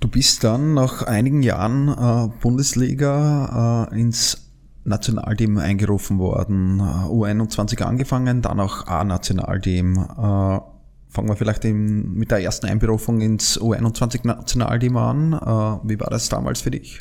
[0.00, 4.52] Du bist dann nach einigen Jahren äh, Bundesliga äh, ins
[4.84, 9.96] Nationalteam eingerufen worden, äh, U21 angefangen, dann auch A-Nationalteam.
[9.96, 10.75] Äh,
[11.16, 15.32] Fangen wir vielleicht in, mit der ersten Einberufung ins U21-Nationalteam an.
[15.32, 17.00] Äh, wie war das damals für dich?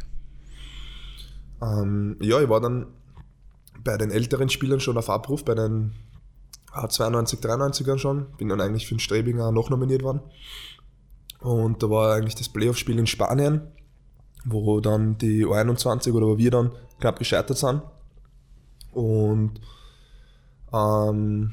[1.62, 2.86] Ähm, ja, ich war dann
[3.84, 5.96] bei den älteren Spielern schon auf Abruf, bei den
[6.88, 8.28] 92, 93ern schon.
[8.38, 10.22] Bin dann eigentlich für den Strebinger noch nominiert worden.
[11.42, 13.64] Und da war eigentlich das Playoff-Spiel in Spanien,
[14.46, 17.82] wo dann die U21 oder wo wir dann knapp gescheitert sind.
[18.94, 19.60] Und
[20.72, 21.52] ähm,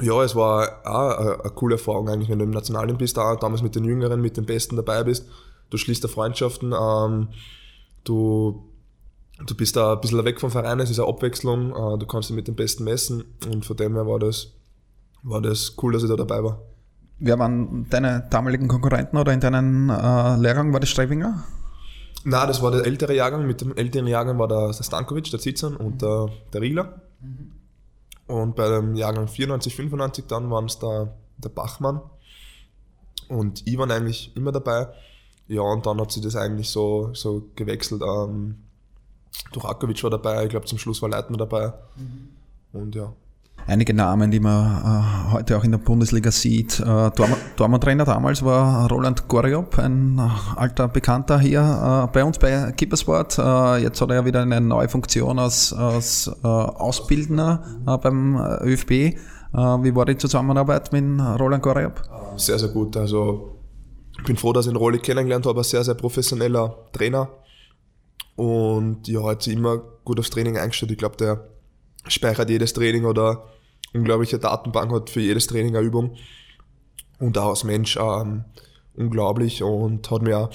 [0.00, 3.36] ja, es war auch eine, eine, coole Erfahrung eigentlich, wenn du im Nationalen bist, auch
[3.36, 5.26] damals mit den Jüngeren, mit den Besten dabei bist.
[5.68, 7.28] Du schließt da Freundschaften, ähm,
[8.04, 8.64] du,
[9.44, 12.28] du bist da ein bisschen weg vom Verein, es ist eine Abwechslung, äh, du kannst
[12.28, 14.48] dich mit den Besten messen und von dem her war das,
[15.22, 16.60] war das cool, dass ich da dabei war.
[17.18, 20.72] Wer waren deine damaligen Konkurrenten oder in deinen äh, Lehrgang?
[20.72, 21.44] War das Streibinger?
[22.24, 23.46] Nein, das war der ältere Jahrgang.
[23.46, 27.02] Mit dem älteren Jahrgang war der, der Stankovic, der Zitzern und der, der Riegler.
[27.20, 27.59] Mhm.
[28.30, 32.00] Und bei dem Jahrgang 94, 95 dann waren es der, der Bachmann.
[33.28, 34.88] Und ich war eigentlich immer dabei.
[35.48, 38.02] Ja, und dann hat sich das eigentlich so, so gewechselt.
[38.02, 38.62] Ähm,
[39.52, 41.72] Durakovic war dabei, ich glaube zum Schluss war Leitner dabei.
[41.96, 42.28] Mhm.
[42.72, 43.12] Und ja
[43.70, 46.80] einige Namen, die man äh, heute auch in der Bundesliga sieht.
[46.80, 47.10] Äh,
[47.56, 53.38] Dortmund-Trainer damals war Roland Goriop, ein äh, alter Bekannter hier äh, bei uns bei Keepersport.
[53.38, 57.62] Äh, jetzt hat er wieder eine neue Funktion als, als äh, Ausbildner
[58.02, 58.90] beim ÖFB.
[59.52, 61.04] Wie war die Zusammenarbeit mit
[61.40, 62.02] Roland Goriop?
[62.36, 62.96] Sehr, sehr gut.
[62.96, 63.58] Also
[64.16, 65.60] ich bin froh, dass ich ihn Rolli kennengelernt habe.
[65.60, 67.28] Ein sehr, sehr professioneller Trainer.
[68.36, 70.92] Und ja, hat sich immer gut aufs Training eingestellt.
[70.92, 71.48] Ich glaube, der
[72.06, 73.44] speichert jedes Training oder
[73.94, 76.16] unglaubliche Datenbank hat für jedes Training eine Übung.
[77.18, 78.44] Und auch als Mensch ähm,
[78.94, 80.50] unglaublich und hat mir,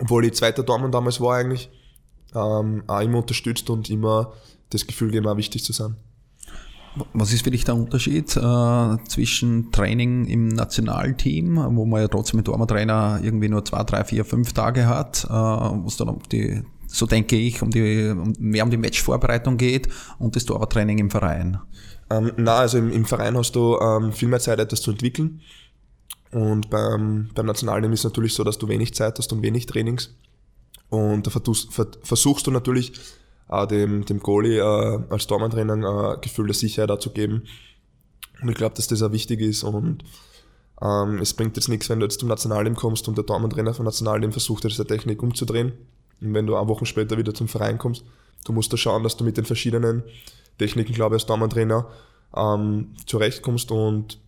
[0.00, 1.70] obwohl ich zweiter Dortmund damals war eigentlich,
[2.34, 4.32] ähm, auch immer unterstützt und immer
[4.70, 5.96] das Gefühl gegeben, auch wichtig zu sein.
[7.14, 12.38] Was ist für dich der Unterschied äh, zwischen Training im Nationalteam, wo man ja trotzdem
[12.38, 16.22] mit Dortmund-Trainer irgendwie nur zwei, drei, vier, fünf Tage hat, äh, wo es dann um
[16.30, 16.62] die
[16.92, 19.88] so denke ich, um die, mehr um die Matchvorbereitung geht
[20.18, 21.58] und das Torwarttraining im Verein?
[22.12, 25.40] Ähm, na, also im, im, Verein hast du ähm, viel mehr Zeit, etwas zu entwickeln.
[26.30, 29.66] Und beim, beim Nationalteam ist es natürlich so, dass du wenig Zeit hast und wenig
[29.66, 30.14] Trainings.
[30.88, 32.92] Und da versuchst du natürlich
[33.48, 37.44] äh, dem, dem Goalie äh, als Tormann-Trainer äh, Gefühl der Sicherheit auch zu geben.
[38.42, 39.62] Und ich glaube, dass das auch wichtig ist.
[39.62, 40.04] Und
[40.82, 43.86] ähm, es bringt jetzt nichts, wenn du jetzt zum Nationalteam kommst und der Tormann-Trainer vom
[43.86, 45.72] Nationalteam versucht, diese Technik umzudrehen.
[46.20, 48.04] Und wenn du eine Woche später wieder zum Verein kommst,
[48.44, 50.02] du musst da schauen, dass du mit den verschiedenen
[50.58, 51.86] Techniken, glaube ich, als Tormann-Trainer
[52.36, 54.18] ähm, zurechtkommst und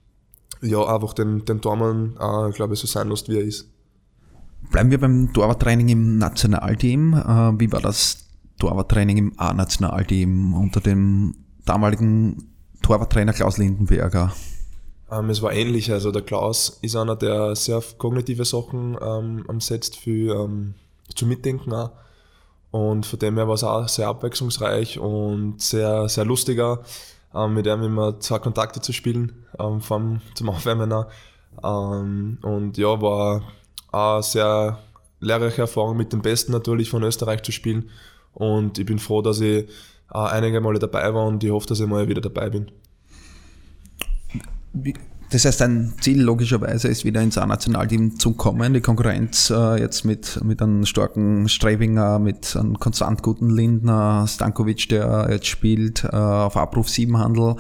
[0.61, 3.69] ja, einfach den, den Tormann, äh, glaube ich, so sein lässt, wie er ist.
[4.71, 7.15] Bleiben wir beim Torwarttraining im Nationalteam.
[7.15, 8.25] Äh, wie war das
[8.59, 11.35] Torwarttraining im A-Nationalteam unter dem
[11.67, 12.51] damaligen
[12.83, 14.33] Torwarttrainer Klaus Lindenberger?
[15.11, 15.93] Ähm, es war ähnlich.
[15.93, 20.75] Also der Klaus ist einer, der sehr kognitive Sachen ähm, setzt für ähm,
[21.15, 21.91] zu mitdenken auch.
[22.75, 26.81] Und von dem her war es auch sehr abwechslungsreich und sehr, sehr lustiger,
[27.33, 30.93] ähm, mit ihm immer zwei Kontakte zu spielen, ähm, vom, zum Aufwärmen.
[31.63, 33.43] Ähm, und ja, war
[33.93, 34.81] auch sehr
[35.21, 37.91] lehrreiche Erfahrung mit den Besten natürlich von Österreich zu spielen.
[38.33, 39.69] Und ich bin froh, dass ich
[40.13, 42.73] äh, einige Male dabei war und ich hoffe, dass ich mal wieder dabei bin.
[44.73, 44.95] Wie,
[45.35, 48.73] das heißt, ein Ziel logischerweise ist wieder ins A-Nationalteam zu kommen.
[48.73, 54.89] Die Konkurrenz äh, jetzt mit, mit einem starken Strebinger, mit einem konstant guten Lindner, Stankovic,
[54.91, 57.57] der jetzt spielt, äh, auf Abruf 7 Handel,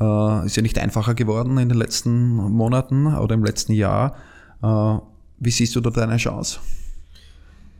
[0.00, 4.16] äh, ist ja nicht einfacher geworden in den letzten Monaten oder im letzten Jahr.
[4.62, 4.96] Äh,
[5.38, 6.60] wie siehst du da deine Chance?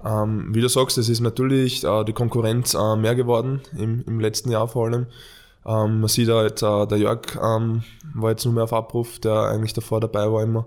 [0.04, 4.20] Ähm, wie du sagst, es ist natürlich äh, die Konkurrenz äh, mehr geworden im, im
[4.20, 5.06] letzten Jahr vor allem.
[5.64, 7.82] Ähm, man sieht auch jetzt, äh, der Jörg ähm,
[8.22, 10.66] war jetzt nur mehr auf Abruf, der eigentlich davor dabei war immer.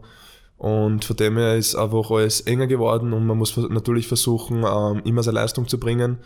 [0.62, 5.02] Und von dem her ist einfach alles enger geworden und man muss natürlich versuchen, ähm,
[5.06, 6.20] immer seine Leistung zu bringen,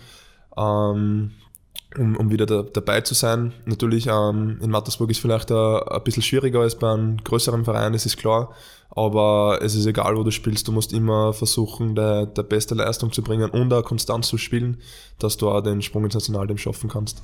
[0.58, 1.32] ähm,
[1.98, 3.54] um, um wieder da, dabei zu sein.
[3.64, 8.06] Natürlich ähm, in Mattersburg ist vielleicht ein, bisschen schwieriger als bei einem größeren Verein, das
[8.06, 8.54] ist klar.
[8.90, 13.14] Aber es ist egal, wo du spielst, du musst immer versuchen, der, der beste Leistung
[13.14, 14.82] zu bringen und auch konstant zu spielen,
[15.18, 17.24] dass du auch den Sprung ins Nationalteam schaffen kannst.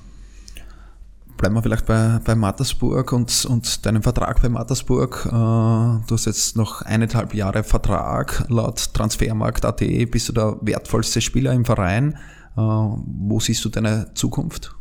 [1.42, 5.26] Bleiben wir vielleicht bei, bei Mattersburg und, und deinem Vertrag bei Mattersburg.
[5.26, 8.46] Äh, du hast jetzt noch eineinhalb Jahre Vertrag.
[8.50, 12.14] Laut Transfermarkt.at bist du der wertvollste Spieler im Verein.
[12.56, 14.76] Äh, wo siehst du deine Zukunft?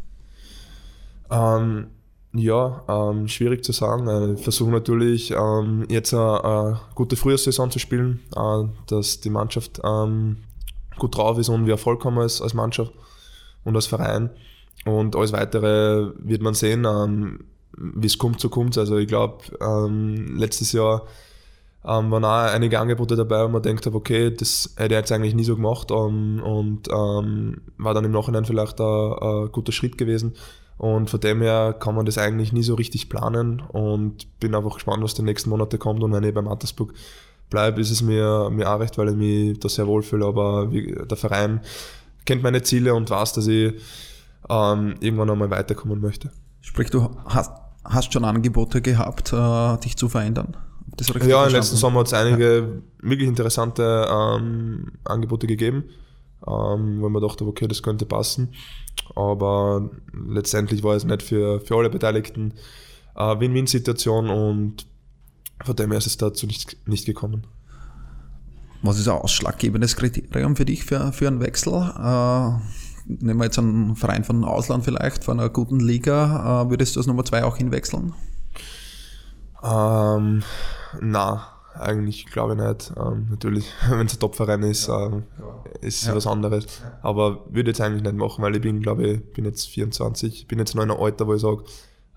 [1.31, 1.87] Ähm,
[2.35, 4.07] ja, ähm, schwierig zu sagen.
[4.07, 9.31] Äh, ich versuche natürlich ähm, jetzt eine, eine, gute Frühjahrssaison zu spielen, äh, dass die
[9.31, 10.37] Mannschaft ähm,
[10.99, 12.93] gut drauf ist und wir Erfolg haben als, als Mannschaft
[13.65, 14.29] und als Verein.
[14.85, 17.41] Und alles weitere wird man sehen, ähm,
[17.77, 21.07] wie es kommt, so kommt Also ich glaube, ähm, letztes Jahr
[21.85, 25.35] ähm, waren auch einige Angebote dabei, wo man denkt, okay, das hätte er jetzt eigentlich
[25.35, 29.97] nie so gemacht um, und ähm, war dann im Nachhinein vielleicht ein, ein, guter Schritt
[29.97, 30.35] gewesen.
[30.77, 34.75] Und von dem her kann man das eigentlich nie so richtig planen und bin einfach
[34.75, 36.03] gespannt, was die nächsten Monate kommt.
[36.03, 36.95] Und wenn ich beim Mattersburg
[37.51, 40.25] bleibe, ist es mir, mir auch recht, weil ich mich da sehr wohlfühle.
[40.25, 41.61] Aber wie, der Verein
[42.25, 43.75] kennt meine Ziele und weiß, dass ich
[44.49, 46.31] ähm, irgendwann einmal weiterkommen möchte.
[46.61, 47.53] Sprich, du hast,
[47.85, 50.57] hast schon Angebote gehabt, äh, dich zu verändern?
[51.27, 53.09] ja, im letzten Sommer hat es einige ja.
[53.09, 55.85] wirklich interessante ähm, Angebote gegeben,
[56.47, 58.55] ähm, wo man dachte, okay, das könnte passen.
[59.15, 62.55] Aber letztendlich war es nicht für, für alle Beteiligten
[63.15, 64.87] eine Win-Win-Situation und
[65.65, 67.47] von dem her ist es dazu nicht, nicht gekommen.
[68.83, 71.73] Was ist ein ausschlaggebendes Kriterium für dich für, für einen Wechsel?
[71.73, 72.53] Äh,
[73.19, 77.01] nehmen wir jetzt einen Verein von Ausland vielleicht, von einer guten Liga, äh, würdest du
[77.01, 78.13] als Nummer zwei auch hinwechseln?
[79.63, 80.43] Ähm,
[81.01, 82.93] na, eigentlich glaube ich nicht.
[82.97, 85.25] Ähm, natürlich, wenn es ein Top-Verein ist, ähm,
[85.81, 86.15] ist ja.
[86.15, 86.67] was anderes.
[87.03, 90.59] Aber würde jetzt eigentlich nicht machen, weil ich bin, glaube ich, bin jetzt 24, bin
[90.59, 91.65] jetzt noch in einem Alter, wo ich sage,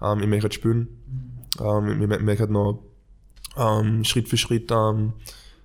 [0.01, 0.87] ähm, ich möchte spielen.
[1.59, 2.83] Ähm, ich möchte noch
[3.57, 5.13] ähm, Schritt für Schritt ähm,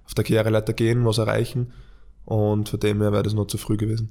[0.05, 1.73] auf der Karriereleiter gehen, was erreichen.
[2.25, 4.11] Und von dem her wäre das noch zu früh gewesen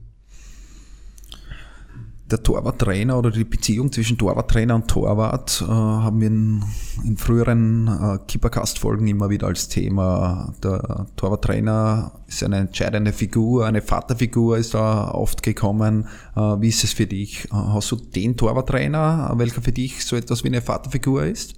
[2.30, 6.64] der Torwarttrainer oder die Beziehung zwischen Torwarttrainer und Torwart äh, haben wir in,
[7.06, 10.54] in früheren äh, Keepercast-Folgen immer wieder als Thema.
[10.62, 16.08] Der Torwarttrainer ist eine entscheidende Figur, eine Vaterfigur ist da oft gekommen.
[16.36, 17.46] Äh, wie ist es für dich?
[17.46, 21.56] Äh, hast du den Torwarttrainer, welcher für dich so etwas wie eine Vaterfigur ist?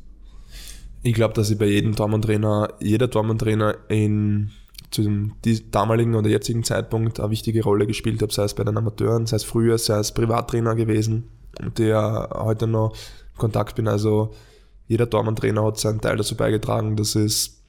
[1.01, 4.51] Ich glaube, dass ich bei jedem Tormann-Trainer, jeder Tormann-Trainer in
[4.91, 5.33] zu dem
[5.71, 9.37] damaligen oder jetzigen Zeitpunkt eine wichtige Rolle gespielt habe, sei es bei den Amateuren, sei
[9.37, 11.29] es früher, sei es Privattrainer gewesen,
[11.61, 12.93] mit der heute noch
[13.33, 13.87] in Kontakt bin.
[13.87, 14.31] Also
[14.87, 17.61] jeder Tormann-Trainer hat seinen Teil dazu beigetragen, dass, es,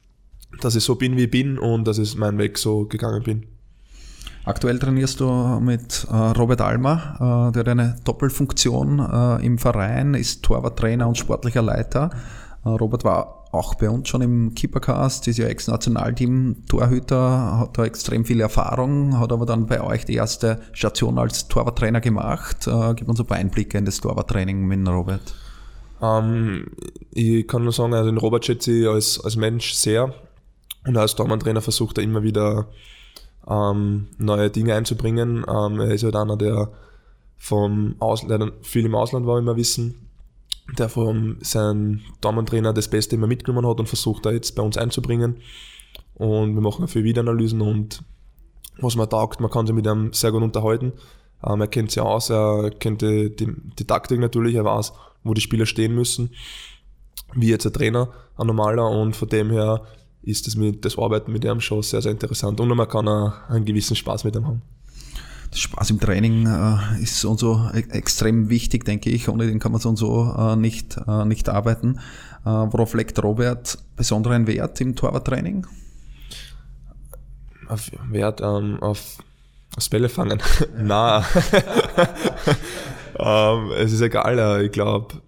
[0.61, 3.45] dass ich so bin, wie ich bin und dass ich meinen Weg so gegangen bin.
[4.43, 5.29] Aktuell trainierst du
[5.59, 11.15] mit äh, Robert Almer, äh, der hat eine Doppelfunktion äh, im Verein, ist Torwarttrainer und
[11.15, 12.09] sportlicher Leiter.
[12.65, 18.23] Äh, Robert war auch bei uns schon im Keepercast, ist ja Ex-Nationalteam-Torhüter, hat da extrem
[18.23, 22.67] viel Erfahrung, hat aber dann bei euch die erste Station als Torwarttrainer gemacht.
[22.67, 25.35] Äh, gib uns ein paar Einblicke in das Torwarttraining mit Robert.
[26.01, 26.67] Ähm,
[27.11, 30.13] ich kann nur sagen, also den Robert schätze ich als, als Mensch sehr
[30.87, 32.67] und als Torwarttrainer versucht er immer wieder
[33.47, 35.45] ähm, neue Dinge einzubringen.
[35.47, 36.69] Ähm, er ist halt einer, der
[37.37, 40.09] vom Ausland, viel im Ausland war, wie wir wissen,
[40.77, 44.77] der von seinem Damentrainer das Beste immer mitgenommen hat und versucht da jetzt bei uns
[44.77, 45.37] einzubringen.
[46.15, 48.03] Und wir machen viel Videoanalysen und
[48.77, 50.93] was man taugt, man kann sich mit ihm sehr gut unterhalten.
[51.45, 53.47] Ähm, er kennt sich aus, er kennt die, die,
[53.79, 56.31] die, Taktik natürlich, er weiß, wo die Spieler stehen müssen,
[57.33, 59.83] wie jetzt ein Trainer, ein normaler und von dem her
[60.23, 63.49] ist das, mit, das Arbeiten mit ihm schon sehr, sehr interessant und man kann auch
[63.49, 64.61] einen gewissen Spaß mit ihm haben.
[65.53, 69.27] Spaß im Training äh, ist so und so e-, extrem wichtig, denke ich.
[69.27, 71.99] Ohne den kann man so und so äh, nicht, äh, nicht arbeiten.
[72.45, 75.67] Äh, worauf legt Robert besonderen Wert im Torwarttraining?
[77.67, 79.17] Auf Wert ähm, auf,
[79.75, 80.41] aufs Bälle fangen.
[80.77, 81.19] Na,
[83.19, 84.39] ähm, es ist egal.
[84.39, 85.21] Äh, ich glaube,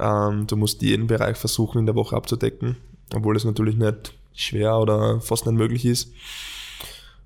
[0.00, 2.76] ähm, du musst jeden Bereich versuchen in der Woche abzudecken,
[3.14, 6.12] obwohl es natürlich nicht schwer oder fast nicht möglich ist.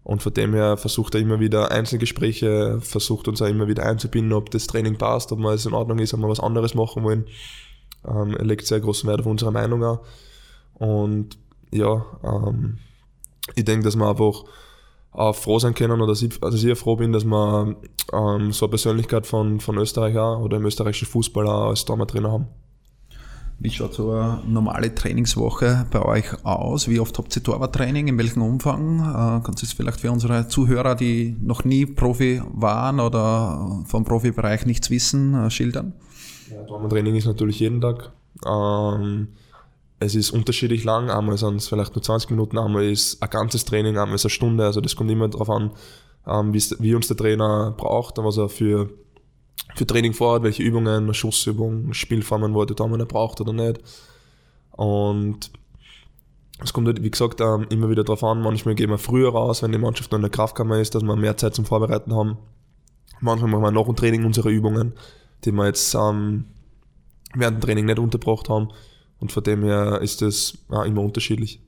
[0.06, 4.34] Und von dem her versucht er immer wieder Einzelgespräche, versucht uns auch immer wieder einzubinden,
[4.34, 7.26] ob das Training passt, ob es in Ordnung ist, ob wir was anderes machen wollen.
[8.06, 9.98] Ähm, er legt sehr großen Wert auf unsere Meinung an.
[10.74, 11.36] Und
[11.72, 12.78] ja, ähm,
[13.56, 14.44] ich denke, dass wir einfach
[15.10, 17.74] auch froh sein können oder dass ich, also froh bin, dass wir
[18.12, 22.30] ähm, so eine Persönlichkeit von, von Österreich auch oder im österreichischen Fußball auch als Trainer
[22.30, 22.46] haben.
[23.58, 26.88] Wie schaut so eine normale Trainingswoche bei euch aus?
[26.88, 28.06] Wie oft habt ihr Torwarttraining?
[28.06, 29.00] In welchem Umfang?
[29.00, 34.04] Äh, kannst du es vielleicht für unsere Zuhörer, die noch nie Profi waren oder vom
[34.04, 35.94] Profibereich nichts wissen, äh, schildern?
[36.50, 38.12] Ja, Torwarttraining ist natürlich jeden Tag.
[38.46, 39.28] Ähm,
[40.00, 41.08] es ist unterschiedlich lang.
[41.08, 44.30] Einmal sind es vielleicht nur 20 Minuten, einmal ist ein ganzes Training, einmal ist eine
[44.30, 44.66] Stunde.
[44.66, 45.70] Also das kommt immer darauf an,
[46.26, 48.90] ähm, wie uns der Trainer braucht und was er für
[49.74, 53.80] für Training vorhat, welche Übungen, Schussübungen, Spielformen, wo er die Daumen braucht oder nicht.
[54.72, 55.50] Und
[56.62, 59.62] es kommt halt, wie gesagt, ähm, immer wieder darauf an, manchmal gehen wir früher raus,
[59.62, 62.38] wenn die Mannschaft noch in der Kraftkammer ist, dass wir mehr Zeit zum Vorbereiten haben.
[63.20, 64.94] Manchmal machen wir noch ein Training unsere Übungen,
[65.44, 66.44] die wir jetzt ähm,
[67.34, 68.68] während dem Training nicht unterbracht haben.
[69.18, 71.60] Und von dem her ist das ja, immer unterschiedlich.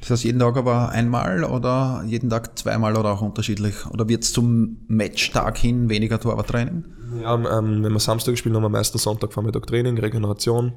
[0.00, 3.86] Das heißt, jeden Tag aber einmal oder jeden Tag zweimal oder auch unterschiedlich?
[3.90, 6.84] Oder wird es zum Matchtag hin weniger Torwarttraining?
[7.22, 10.72] Ja, ähm, wenn wir Samstag spielen, haben wir meistens Sonntagvormittag Training, Regeneration.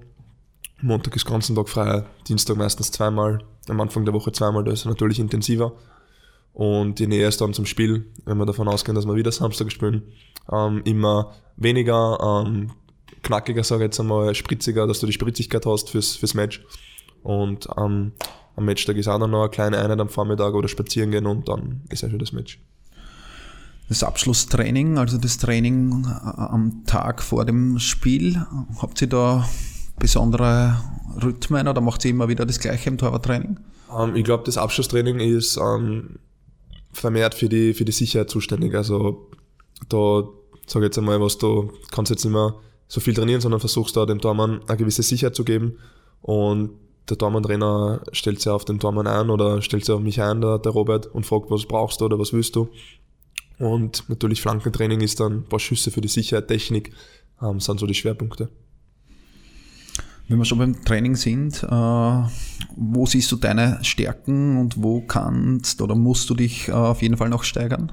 [0.81, 4.79] Montag ist ganzen Tag frei, Dienstag meistens zweimal, am Anfang der Woche zweimal, da ist
[4.79, 5.73] es natürlich intensiver.
[6.53, 9.71] Und je näher es dann zum Spiel, wenn wir davon ausgehen, dass wir wieder Samstag
[9.71, 10.03] spielen,
[10.51, 12.71] ähm, immer weniger, ähm,
[13.21, 16.65] knackiger, sage ich jetzt einmal, spritziger, dass du die Spritzigkeit hast fürs, fürs Match.
[17.23, 18.13] Und ähm,
[18.59, 21.47] am Matchtag ist auch dann noch eine kleine Einheit am Vormittag oder spazieren gehen und
[21.47, 22.59] dann ist ja schon das Match.
[23.87, 28.45] Das Abschlusstraining, also das Training äh, am Tag vor dem Spiel,
[28.81, 29.47] habt ihr da
[29.97, 30.79] besondere
[31.23, 33.59] Rhythmen oder macht ihr immer wieder das gleiche im Torwarttraining?
[33.97, 36.19] Ähm, ich glaube, das Abschlusstraining ist ähm,
[36.91, 38.75] vermehrt für die, für die Sicherheit zuständig.
[38.75, 39.29] Also
[39.87, 40.23] da
[40.67, 42.55] sage ich jetzt einmal, was du kannst jetzt nicht mehr
[42.89, 45.77] so viel trainieren, sondern versuchst da dem Tormann eine gewisse Sicherheit zu geben
[46.21, 46.71] und
[47.09, 50.59] der Tormann-Trainer stellt sich auf den Tormann ein oder stellt sich auf mich ein, der,
[50.59, 52.69] der Robert, und fragt, was brauchst du oder was willst du.
[53.57, 56.93] Und natürlich Flankentraining ist dann ein paar Schüsse für die Sicherheit, Technik,
[57.41, 58.49] ähm, sind so die Schwerpunkte.
[60.27, 65.81] Wenn wir schon beim Training sind, äh, wo siehst du deine Stärken und wo kannst
[65.81, 67.91] oder musst du dich äh, auf jeden Fall noch steigern?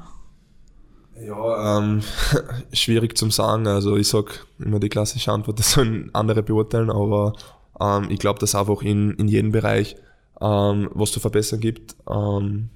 [1.25, 2.03] Ja, ähm,
[2.75, 3.67] schwierig zum sagen.
[3.67, 7.33] Also ich sag immer die klassische Antwort, das sollen andere beurteilen, aber
[7.81, 9.97] ähm, ich glaube, dass einfach in, in jedem Bereich
[10.41, 11.97] ähm, was zu verbessern gibt.
[12.09, 12.71] Ähm,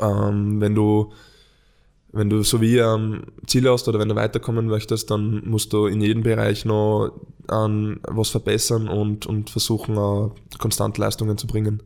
[0.00, 1.12] ähm, wenn du
[2.12, 5.86] wenn du so wie ähm, Ziele hast oder wenn du weiterkommen möchtest, dann musst du
[5.86, 7.10] in jedem Bereich noch
[7.50, 11.82] ähm, was verbessern und, und versuchen, äh, konstant Leistungen zu bringen.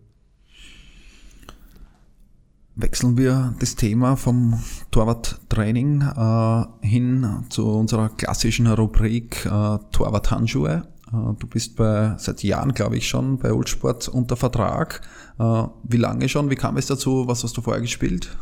[2.74, 10.88] Wechseln wir das Thema vom Torwarttraining äh, hin zu unserer klassischen Rubrik äh, Torwart-Handschuhe.
[11.12, 15.01] Äh, du bist bei, seit Jahren, glaube ich, schon bei Oldsport unter Vertrag.
[15.38, 16.51] Äh, wie lange schon?
[16.51, 17.27] Wie kam es dazu?
[17.27, 18.37] Was hast du vorher gespielt?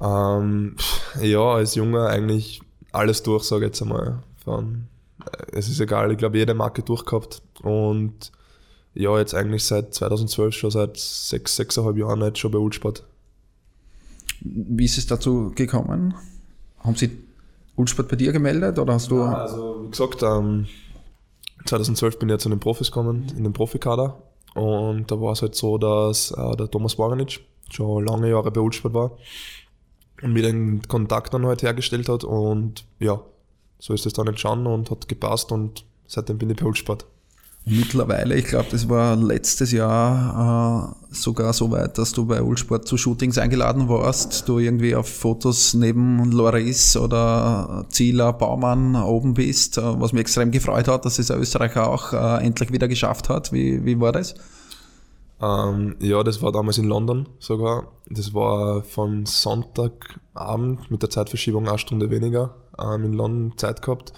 [0.00, 0.76] Ähm,
[1.20, 4.22] ja, als Junger eigentlich alles durch, sage ich jetzt einmal.
[4.44, 4.86] Von,
[5.24, 7.42] äh, es ist egal, ich glaube, jede Marke durchgehabt.
[7.62, 8.32] Und
[8.94, 13.04] ja, jetzt eigentlich seit 2012, schon seit sechs, sechseinhalb Jahren jetzt schon bei Ulsport.
[14.40, 16.14] Wie ist es dazu gekommen?
[16.78, 17.10] Haben Sie
[17.76, 19.18] Ulsport bei dir gemeldet oder hast du.
[19.18, 20.66] Ja, also, wie gesagt, ähm,
[21.66, 24.22] 2012 bin ich ja zu den Profis gekommen, in den Profikader.
[24.54, 28.60] Und da war es halt so, dass äh, der Thomas Waranic schon lange Jahre bei
[28.60, 29.12] Ulsport war
[30.22, 32.24] und mir den Kontakt dann halt hergestellt hat.
[32.24, 33.22] Und ja,
[33.78, 37.06] so ist es dann entstanden und hat gepasst und seitdem bin ich bei Ulsport.
[37.66, 42.88] Mittlerweile, ich glaube, das war letztes Jahr äh, sogar so weit, dass du bei Ulsport
[42.88, 49.76] zu Shootings eingeladen warst, du irgendwie auf Fotos neben Loris oder Zieler, Baumann oben bist,
[49.76, 53.28] äh, was mich extrem gefreut hat, dass es ein Österreicher auch äh, endlich wieder geschafft
[53.28, 53.52] hat.
[53.52, 54.34] Wie, wie war das?
[55.42, 57.88] Ähm, ja, das war damals in London sogar.
[58.08, 64.14] Das war von Sonntagabend mit der Zeitverschiebung eine Stunde weniger ähm, in London Zeit gehabt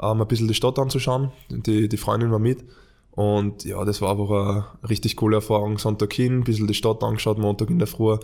[0.00, 1.32] ähm, ein bisschen die Stadt anzuschauen.
[1.50, 2.64] Die, die Freundin war mit.
[3.12, 5.78] Und ja, das war einfach eine richtig coole Erfahrung.
[5.78, 8.18] Sonntag hin, ein bisschen die Stadt angeschaut, Montag in der Früh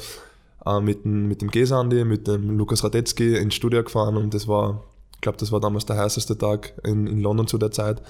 [0.66, 4.48] äh, mit dem, mit dem Gesandi, mit dem Lukas Radetzky ins Studio gefahren und das
[4.48, 4.82] war,
[5.14, 8.02] ich glaube, das war damals der heißeste Tag in, in London zu der Zeit.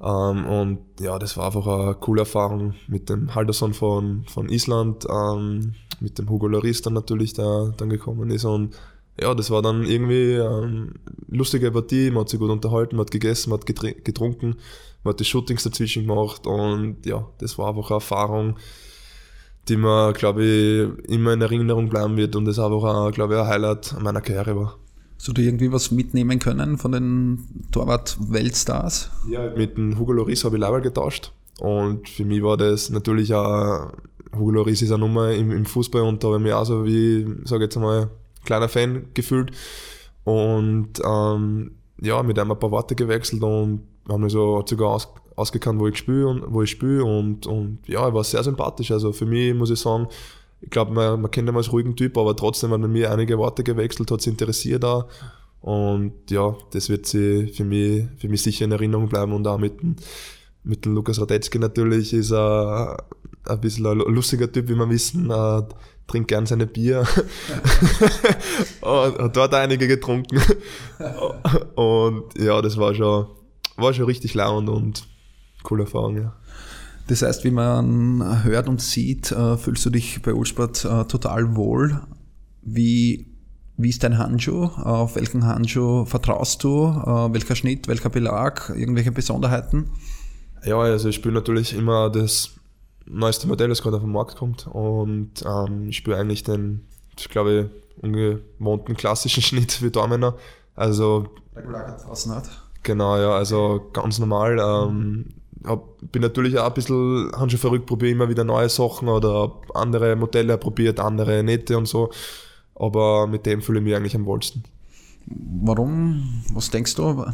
[0.00, 5.06] Ähm, und ja, das war einfach eine coole Erfahrung mit dem Halderson von, von Island,
[5.08, 8.74] ähm, mit dem Hugo Loris dann natürlich, der dann gekommen ist und
[9.20, 10.94] ja, das war dann irgendwie ähm,
[11.28, 14.56] lustige Partie, man hat sich gut unterhalten, man hat gegessen, man hat getrunken,
[15.04, 18.56] man hat die Shootings dazwischen gemacht und ja, das war einfach eine Erfahrung,
[19.68, 23.46] die mir, glaube ich, immer in Erinnerung bleiben wird und das einfach, glaube ich, ein
[23.46, 24.78] Highlight meiner Karriere war.
[25.16, 29.10] Hast du irgendwie was mitnehmen können von den Torwart-Weltstars?
[29.30, 33.32] Ja, mit dem Hugo Loris habe ich Level getauscht und für mich war das natürlich
[33.32, 33.92] auch,
[34.36, 36.84] Hugo Loris ist eine Nummer im, im Fußball und da habe ich mich auch so
[36.84, 38.10] wie, sage jetzt einmal,
[38.44, 39.50] kleiner Fan gefühlt.
[40.24, 45.08] Und ähm, ja, mit einem ein paar Worte gewechselt und haben mich so sogar aus,
[45.36, 48.90] ausgekannt, wo ich spiele und wo ich spiele und, und ja, er war sehr sympathisch.
[48.90, 50.08] Also für mich muss ich sagen,
[50.60, 53.38] ich glaube, man, man kennt ihn als ruhigen Typ, aber trotzdem hat man mir einige
[53.38, 55.06] Worte gewechselt, hat sich interessiert da.
[55.60, 59.58] Und ja, das wird sie für mich, für mich sicher in Erinnerung bleiben und auch
[59.58, 59.74] mit,
[60.62, 63.02] mit Lukas Radetzky natürlich ist er
[63.46, 65.30] ein bisschen ein lustiger Typ, wie wir wissen.
[65.30, 65.68] Er
[66.06, 67.06] trinkt gern seine Bier.
[68.80, 70.40] und hat dort einige getrunken.
[71.74, 73.26] und ja, das war schon,
[73.76, 75.06] war schon richtig laut und
[75.62, 76.34] coole Erfahrung, ja.
[77.06, 81.54] Das heißt, wie man hört und sieht, äh, fühlst du dich bei Ulsport äh, total
[81.54, 82.00] wohl.
[82.62, 83.26] Wie,
[83.76, 84.64] wie ist dein Handschuh?
[84.64, 86.86] Auf welchen Handschuh vertraust du?
[86.86, 89.90] Äh, welcher Schnitt, welcher Belag, irgendwelche Besonderheiten?
[90.64, 92.54] Ja, also ich spiele natürlich immer das
[93.06, 94.66] neueste Modell, das gerade auf den Markt kommt.
[94.66, 96.86] Und ähm, ich spüre eigentlich den,
[97.18, 100.36] ich glaube, ungewohnten klassischen Schnitt für Dormener.
[100.74, 101.26] Also.
[102.82, 104.58] Genau, ja, also ganz normal.
[104.58, 105.26] Ähm,
[105.64, 110.16] hab, bin natürlich auch ein bisschen Handschuh verrückt, probiere immer wieder neue Sachen oder andere
[110.16, 112.10] Modelle probiert, andere Nähte und so.
[112.74, 114.64] Aber mit dem fühle ich mich eigentlich am wohlsten.
[115.26, 116.44] Warum?
[116.52, 117.24] Was denkst du?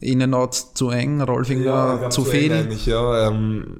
[0.00, 2.52] Innenort zu eng, Rollfinger ja, zu viel?
[2.52, 3.28] Eigentlich, ja.
[3.28, 3.78] Ähm,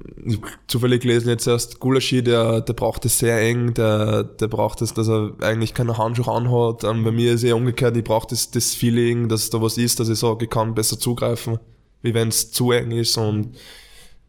[0.67, 4.93] zufällig gelesen jetzt erst Gulaschi, der, der braucht es sehr eng, der, der braucht es,
[4.93, 6.83] dass er eigentlich keine Handschuhe anhat.
[6.83, 9.77] Ähm, bei mir ist es eher umgekehrt, ich brauche das, das Feeling, dass da was
[9.77, 11.59] ist, dass ich sage, ich kann besser zugreifen,
[12.01, 13.17] wie wenn es zu eng ist.
[13.17, 13.57] Und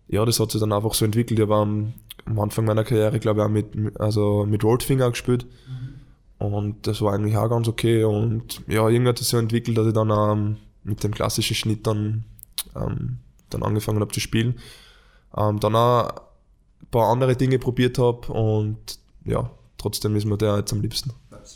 [0.08, 1.38] ja, das hat sich dann einfach so entwickelt.
[1.38, 1.92] Ich habe am,
[2.24, 5.46] am Anfang meiner Karriere, glaube ich, auch mit, also mit Rollfinger gespielt.
[5.68, 5.86] Mhm.
[6.38, 8.04] Und das war eigentlich auch ganz okay.
[8.04, 10.56] Und ja, irgendwie hat es so entwickelt, dass ich dann ähm,
[10.86, 12.24] mit dem klassischen Schnitt dann,
[12.74, 13.18] ähm,
[13.50, 14.58] dann angefangen habe zu spielen.
[15.36, 20.56] Ähm, dann auch ein paar andere Dinge probiert habe und ja, trotzdem ist mir der
[20.56, 21.12] jetzt am liebsten.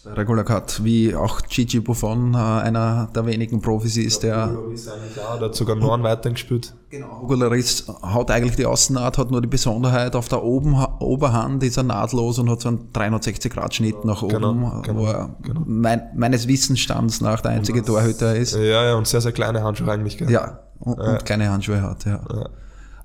[0.06, 4.48] Regular Cut, wie auch Gigi Buffon, äh, einer der wenigen Profis ist, der.
[4.50, 6.74] Hugo Lloris eigentlich auch, der hat sogar noch einen weiteren gespielt.
[6.90, 7.22] Genau.
[7.22, 11.76] Hugo Lloris hat eigentlich die Außennaht, hat nur die Besonderheit, auf der Oben, Oberhand ist
[11.76, 15.62] er nahtlos und hat so einen 360-Grad-Schnitt nach oben, genau, genau, wo er genau.
[15.66, 18.54] mein, meines Wissensstands nach der einzige Torhüter ist.
[18.54, 20.18] Ja, ja, und sehr, sehr kleine Handschuhe eigentlich.
[20.18, 20.30] Gell?
[20.30, 21.12] Ja, und, ja.
[21.12, 22.20] und kleine Handschuhe hat, ja.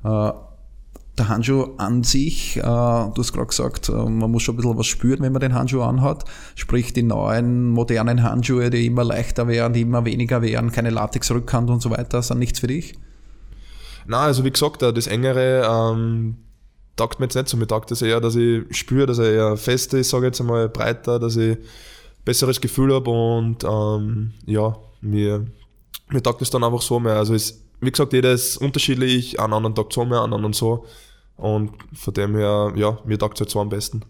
[0.03, 0.29] ja.
[0.29, 0.33] Äh,
[1.17, 4.77] der Handschuh an sich, äh, du hast gerade gesagt, äh, man muss schon ein bisschen
[4.77, 6.25] was spüren, wenn man den Handschuh anhat.
[6.55, 11.69] Sprich, die neuen, modernen Handschuhe, die immer leichter werden, die immer weniger werden, keine Latex-Rückhand
[11.69, 12.95] und so weiter, sind nichts für dich?
[14.07, 16.37] Na, also wie gesagt, äh, das engere ähm,
[16.95, 17.57] taugt mir jetzt nicht so.
[17.57, 20.41] Mir taugt das eher, dass ich spüre, dass er eher fest ist, sage ich jetzt
[20.41, 21.57] einmal, breiter, dass ich
[22.25, 25.45] besseres Gefühl habe und ähm, ja, mir,
[26.09, 27.15] mir taugt das dann einfach so mehr.
[27.15, 30.85] Also ist, wie gesagt, jeder ist unterschiedlich, an anderen Tag so mehr, an anderen so.
[31.37, 34.03] Und von dem her, ja, mir taugt es halt so am besten.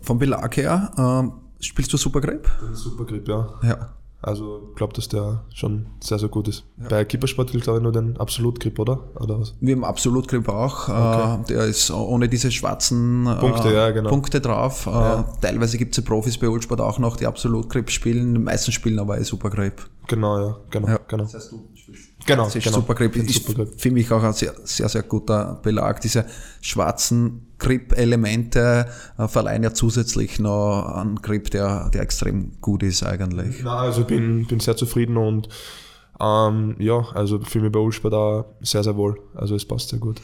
[0.00, 2.48] Vom Belag her, ähm, spielst du Supergrip?
[2.72, 3.48] Supergrip, ja.
[3.62, 3.94] Ja.
[4.22, 6.64] Also ich glaube, dass der schon sehr, sehr gut ist.
[6.80, 6.88] Ja.
[6.88, 9.00] Bei Keepersport gilt glaube ich nur den Absolut-Grip, oder?
[9.16, 9.54] oder was?
[9.60, 10.88] Wir haben Absolut-Grip auch.
[10.88, 11.34] Okay.
[11.34, 14.10] Äh, der ist ohne diese schwarzen äh, Punkte, ja, genau.
[14.10, 14.86] Punkte drauf.
[14.86, 15.24] Äh, ja.
[15.40, 18.34] Teilweise gibt es ja Profis bei Oldsport auch noch, die Absolut-Grip spielen.
[18.34, 19.84] Die meisten spielen aber eh Supergrip.
[20.06, 20.56] Genau, ja.
[20.70, 21.00] Genau, ja.
[21.08, 21.24] genau.
[21.24, 21.68] Das heißt, du
[22.26, 22.76] Genau, das ist genau.
[22.76, 23.16] super Grip.
[23.16, 26.00] Ist für mich auch ein sehr, sehr, sehr guter Belag.
[26.00, 26.26] Diese
[26.60, 28.86] schwarzen Grip-Elemente
[29.18, 33.62] äh, verleihen ja zusätzlich noch einen Grip, der, der extrem gut ist eigentlich.
[33.62, 35.48] Na, also bin, bin sehr zufrieden und
[36.20, 39.20] ähm, ja, also fühle mich bei Ulsport da sehr, sehr wohl.
[39.34, 40.20] Also es passt sehr gut.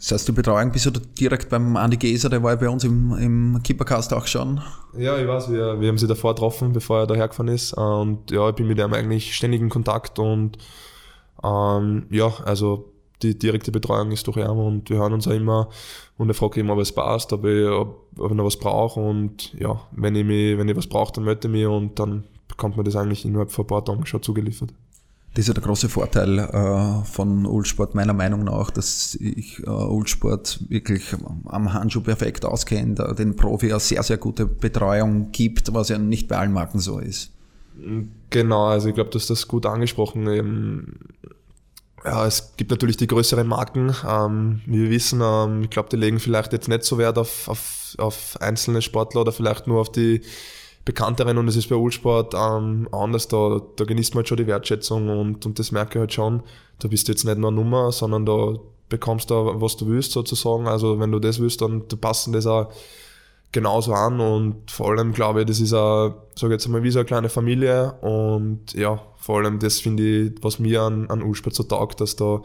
[0.00, 2.84] Das heißt, die Betreuung bist du direkt beim Andi Geser, der war ja bei uns
[2.84, 4.58] im, im Keepercast auch schon.
[4.96, 7.74] Ja, ich weiß, wir, wir haben sie davor getroffen, bevor er daher gefahren ist.
[7.74, 10.56] Und ja, ich bin mit ihm eigentlich ständig in Kontakt und
[11.44, 12.90] ähm, ja, also
[13.22, 15.68] die direkte Betreuung ist durch ihn und wir hören uns auch immer
[16.16, 19.00] und er fragt immer, ob es passt, ob ich, ob, ob ich noch was brauche
[19.00, 22.24] und ja, wenn ich, mich, wenn ich was brauche, dann melde ich mich und dann
[22.48, 24.72] bekommt man das eigentlich innerhalb von ein paar Tagen schon zugeliefert.
[25.34, 29.70] Das ist ja der große Vorteil äh, von Ulsport, meiner Meinung nach, dass ich äh,
[29.70, 31.04] Ulsport wirklich
[31.46, 35.98] am Handschuh perfekt auskennt, äh, den Profi eine sehr, sehr gute Betreuung gibt, was ja
[35.98, 37.30] nicht bei allen Marken so ist.
[38.30, 40.98] Genau, also ich glaube, du hast das gut angesprochen.
[42.04, 43.94] Ja, es gibt natürlich die größeren Marken.
[44.08, 47.46] Ähm, wie wir wissen, ähm, ich glaube, die legen vielleicht jetzt nicht so Wert auf,
[47.48, 50.22] auf, auf einzelne Sportler oder vielleicht nur auf die
[50.90, 54.48] bekannteren und es ist bei Ulsport ähm, anders, da, da genießt man halt schon die
[54.48, 56.42] Wertschätzung und, und das merke ich halt schon.
[56.80, 58.56] Da bist du jetzt nicht nur Nummer, sondern da
[58.88, 60.66] bekommst du, was du willst sozusagen.
[60.66, 62.72] Also wenn du das willst, dann passen das auch
[63.52, 66.98] genauso an und vor allem glaube ich, das ist auch, sage jetzt mal, wie so
[66.98, 71.54] eine kleine Familie und ja, vor allem das finde ich, was mir an, an Ulsport
[71.54, 72.42] so taugt, dass da,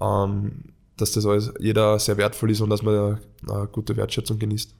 [0.00, 0.64] ähm,
[0.96, 4.74] dass das alles jeder sehr wertvoll ist und dass man eine gute Wertschätzung genießt.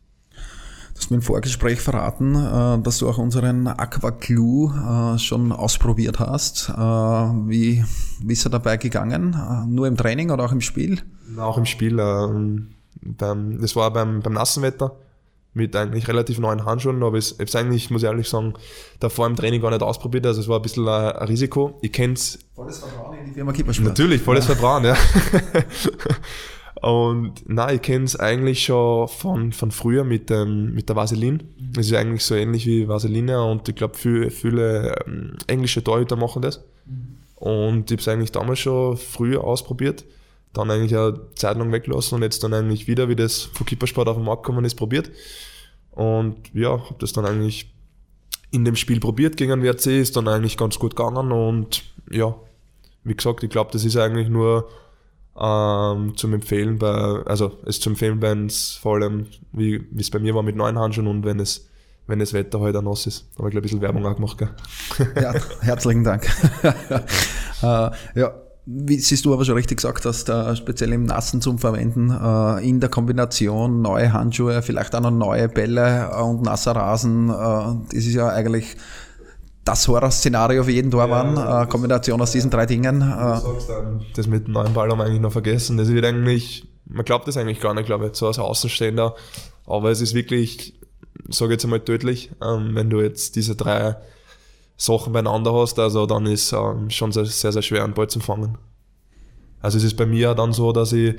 [0.94, 5.50] Du hast mir im Vorgespräch verraten, äh, dass du auch unseren Aqua Glue äh, schon
[5.50, 6.68] ausprobiert hast.
[6.68, 7.84] Äh, wie,
[8.20, 9.36] wie ist er dabei gegangen?
[9.68, 11.00] Nur im Training oder auch im Spiel?
[11.36, 11.96] Auch im Spiel.
[11.96, 14.96] Das war beim, beim nassen Wetter
[15.52, 18.54] mit eigentlich relativ neuen Handschuhen, aber ich habe es eigentlich, muss ich ehrlich sagen,
[18.98, 21.78] davor im Training gar nicht ausprobiert, also es war ein bisschen ein Risiko.
[21.80, 22.40] Ich kenne es.
[22.54, 23.88] Volles Vertrauen in die Firma Kippersport.
[23.88, 24.54] Natürlich, volles ja.
[24.54, 24.96] Vertrauen, ja.
[26.84, 31.38] Und nein, ich kenne es eigentlich schon von, von früher mit, ähm, mit der Vaseline.
[31.76, 36.16] Es ist eigentlich so ähnlich wie Vaseline und ich glaube, viele, viele ähm, englische Torhüter
[36.16, 36.62] machen das.
[36.84, 37.16] Mhm.
[37.36, 40.04] Und ich habe es eigentlich damals schon früher ausprobiert
[40.54, 44.08] dann eigentlich eine Zeit lang weglassen und jetzt dann eigentlich wieder, wie das von Kippersport
[44.08, 45.10] auf den Markt gekommen ist, probiert.
[45.90, 47.70] Und ja, habe das dann eigentlich
[48.50, 52.34] in dem Spiel probiert gegen den WRC, ist dann eigentlich ganz gut gegangen und ja,
[53.02, 54.68] wie gesagt, ich glaube, das ist eigentlich nur
[55.40, 60.18] ähm, zum Empfehlen bei, also es zu empfehlen, wenn es vor allem, wie es bei
[60.18, 61.68] mir war mit neuen Handschuhen und wenn es
[62.06, 63.26] wenn das Wetter heute halt nass ist.
[63.34, 64.38] Da habe ich ein bisschen Werbung auch gemacht.
[64.38, 64.50] Gell?
[65.22, 66.26] Ja, herzlichen Dank.
[67.62, 68.34] äh, ja,
[68.66, 72.66] wie siehst du aber schon richtig gesagt, dass da speziell im Nassen zum Verwenden äh,
[72.66, 78.04] in der Kombination neue Handschuhe, vielleicht auch noch neue Bälle und nasser Rasen, äh, das
[78.04, 78.76] ist ja eigentlich
[79.64, 83.00] das Horrorszenario für jeden Tormann, ja, äh, Kombination aus diesen drei Dingen.
[83.00, 83.40] Äh.
[84.14, 85.76] Das mit dem neuen Ball haben wir eigentlich noch vergessen.
[85.76, 89.14] Das wird eigentlich, man glaubt das eigentlich gar nicht, glaube ich, so als Außenstehender.
[89.66, 90.78] Aber es ist wirklich,
[91.28, 93.96] sage jetzt einmal tödlich, ähm, wenn du jetzt diese drei
[94.76, 98.20] Sachen beieinander hast, also dann ist ähm, schon sehr, sehr, sehr schwer, einen Ball zu
[98.20, 98.58] fangen.
[99.62, 101.14] Also es ist bei mir dann so, dass ich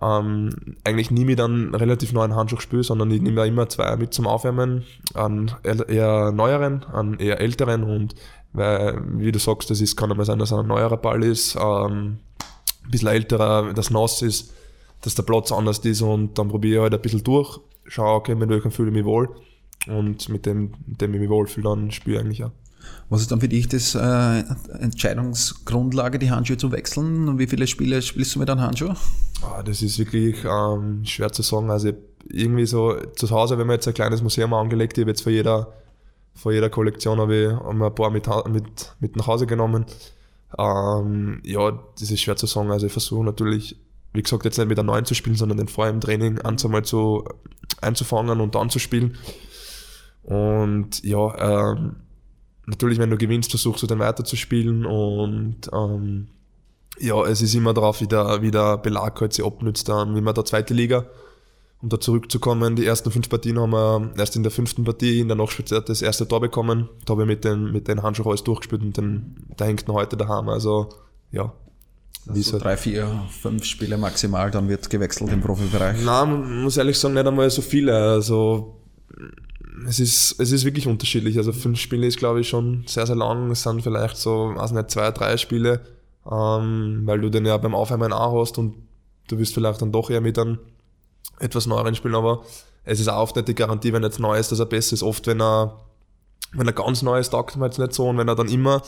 [0.00, 0.50] ähm,
[0.84, 4.26] eigentlich nie mit einem relativ neuen Handschuh spiele, sondern ich nehme immer zwei mit zum
[4.26, 4.84] Aufwärmen,
[5.14, 8.14] einen eher neueren, einen eher älteren und
[8.52, 12.18] weil, wie du sagst, das ist, kann einmal sein, dass ein neuerer Ball ist, ähm,
[12.84, 14.54] ein bisschen älterer, das nass ist,
[15.02, 18.34] dass der Platz anders ist und dann probiere ich halt ein bisschen durch, schaue, okay,
[18.34, 19.28] mit welchem fühle ich mich wohl
[19.86, 22.52] und mit dem, mit dem ich mich wohlfühle, dann spiele ich eigentlich auch.
[23.10, 24.44] Was ist dann für dich das äh,
[24.80, 27.28] Entscheidungsgrundlage, die Handschuhe zu wechseln?
[27.28, 28.92] Und wie viele Spiele spielst du mit einem Handschuh?
[29.42, 31.70] Oh, das ist wirklich ähm, schwer zu sagen.
[31.70, 31.92] Also
[32.28, 35.32] irgendwie so zu Hause, wenn man jetzt ein kleines Museum angelegt, ich habe jetzt vor
[35.32, 35.72] jeder,
[36.34, 39.86] vor jeder Kollektion habe ich ein paar mit, mit, mit nach Hause genommen.
[40.58, 42.70] Ähm, ja, das ist schwer zu sagen.
[42.70, 43.76] Also ich versuche natürlich,
[44.12, 46.84] wie gesagt, jetzt nicht mit einem neuen zu spielen, sondern den vorher im Training einmal
[46.84, 47.24] zu,
[47.80, 49.16] einzufangen und dann zu spielen.
[50.24, 51.96] Und ja, ähm,
[52.68, 56.28] natürlich, wenn du gewinnst, versuchst du dann weiterzuspielen und ähm,
[57.00, 60.20] ja, es ist immer darauf, wie der, wie der Belag halt sich abnützt, dann, wie
[60.20, 61.06] man der zweite Liga,
[61.80, 62.76] um da zurückzukommen.
[62.76, 66.02] Die ersten fünf Partien haben wir erst in der fünften Partie in der Nachspielzeit das
[66.02, 66.88] erste Tor bekommen.
[67.04, 69.94] Da habe ich mit den, mit den Handschuhen alles durchgespielt und den, der hängt noch
[69.94, 70.48] heute daheim.
[70.48, 70.88] Also,
[71.30, 71.52] ja.
[72.26, 73.08] Also halt drei, vier,
[73.40, 76.04] fünf Spiele maximal, dann wird gewechselt im Profibereich.
[76.04, 77.96] Nein, muss ehrlich sagen, nicht einmal so viele.
[77.96, 78.76] Also,
[79.86, 81.36] es ist, es ist wirklich unterschiedlich.
[81.36, 83.50] Also fünf Spiele ist, glaube ich, schon sehr, sehr lang.
[83.50, 85.80] Es sind vielleicht so, weiß nicht, zwei, drei Spiele,
[86.30, 88.74] ähm, weil du den ja beim Aufwärmen auch hast und
[89.28, 90.58] du wirst vielleicht dann doch eher mit einem
[91.38, 92.42] etwas neueren spielen, aber
[92.84, 94.94] es ist auch oft nicht die Garantie, wenn er jetzt neu ist, dass er besser
[94.94, 95.02] ist.
[95.02, 95.78] Oft, wenn er,
[96.52, 98.82] wenn er ganz neu ist, taugt man jetzt nicht so und wenn er dann immer,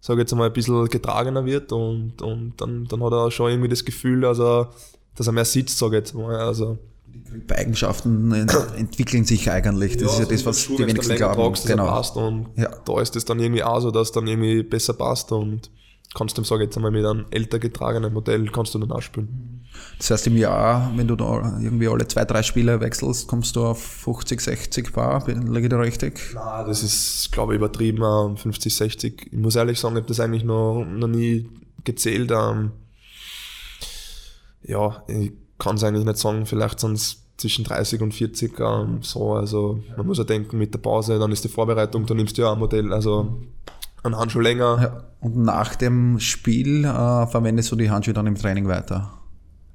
[0.00, 3.70] sage jetzt mal, ein bisschen getragener wird und, und dann, dann hat er schon irgendwie
[3.70, 4.70] das Gefühl, dass er,
[5.14, 6.36] dass er mehr sitzt, sage ich jetzt mal.
[6.36, 6.78] Also,
[7.24, 8.32] die Eigenschaften
[8.76, 9.96] entwickeln sich eigentlich.
[9.96, 11.34] Das ja, ist ja das, was Schuh, die wenigsten glauben.
[11.34, 11.86] Tragst, genau.
[11.86, 12.70] Passt und ja.
[12.84, 15.70] da ist es dann irgendwie auch so, dass dann irgendwie besser passt und
[16.14, 19.64] kannst du, sage jetzt einmal, mit einem älter getragenen Modell kannst du dann auch spielen.
[19.98, 23.64] Das heißt, im Jahr, wenn du da irgendwie alle zwei, drei Spiele wechselst, kommst du
[23.64, 26.20] auf 50, 60 Paar, liege ich da richtig?
[26.34, 29.26] Nein, das ist, glaube ich, übertrieben, 50, 60.
[29.32, 31.48] Ich muss ehrlich sagen, ich habe das eigentlich noch, noch nie
[31.84, 32.30] gezählt.
[32.30, 32.72] Ähm,
[34.62, 38.98] ja, ich kann es eigentlich nicht sagen, vielleicht sind es zwischen 30 und 40 ähm,
[39.02, 39.34] so.
[39.34, 42.42] Also man muss ja denken mit der Pause, dann ist die Vorbereitung, dann nimmst du
[42.42, 43.36] ja ein Modell, also
[44.02, 44.78] ein Handschuh länger.
[44.80, 49.12] Ja, und nach dem Spiel äh, verwendest du die Handschuhe dann im Training weiter?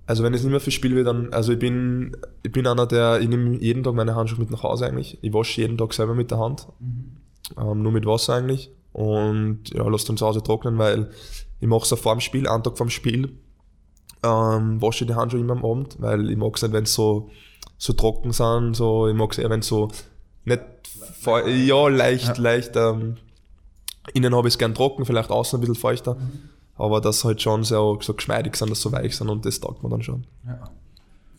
[0.07, 2.85] Also wenn es nicht mehr für Spiel wird, dann, also ich bin, ich bin einer,
[2.85, 5.19] der, ich nehme jeden Tag meine Handschuhe mit nach Hause eigentlich.
[5.21, 6.67] Ich wasche jeden Tag selber mit der Hand.
[6.79, 7.17] Mhm.
[7.57, 8.71] Ähm, nur mit Wasser eigentlich.
[8.93, 11.11] Und ja, lasse dann zu Hause trocknen, weil
[11.59, 13.37] ich mache es auch vor dem Spiel, einen Tag vor dem Spiel
[14.23, 17.29] ähm, wasche die Handschuhe immer am Abend, weil ich mag es nicht, wenn sie so,
[17.77, 19.89] so trocken sind, so, ich mag es eher, wenn so
[20.43, 20.61] nicht,
[21.25, 22.43] ja, leicht, ja.
[22.43, 23.17] leicht, ähm,
[24.13, 26.49] innen habe ich es gern trocken, vielleicht außen ein bisschen feuchter, mhm.
[26.75, 29.83] aber das halt schon sehr so geschmeidig sind, dass so weich sind und das taugt
[29.83, 30.25] man dann schon.
[30.45, 30.59] Ja.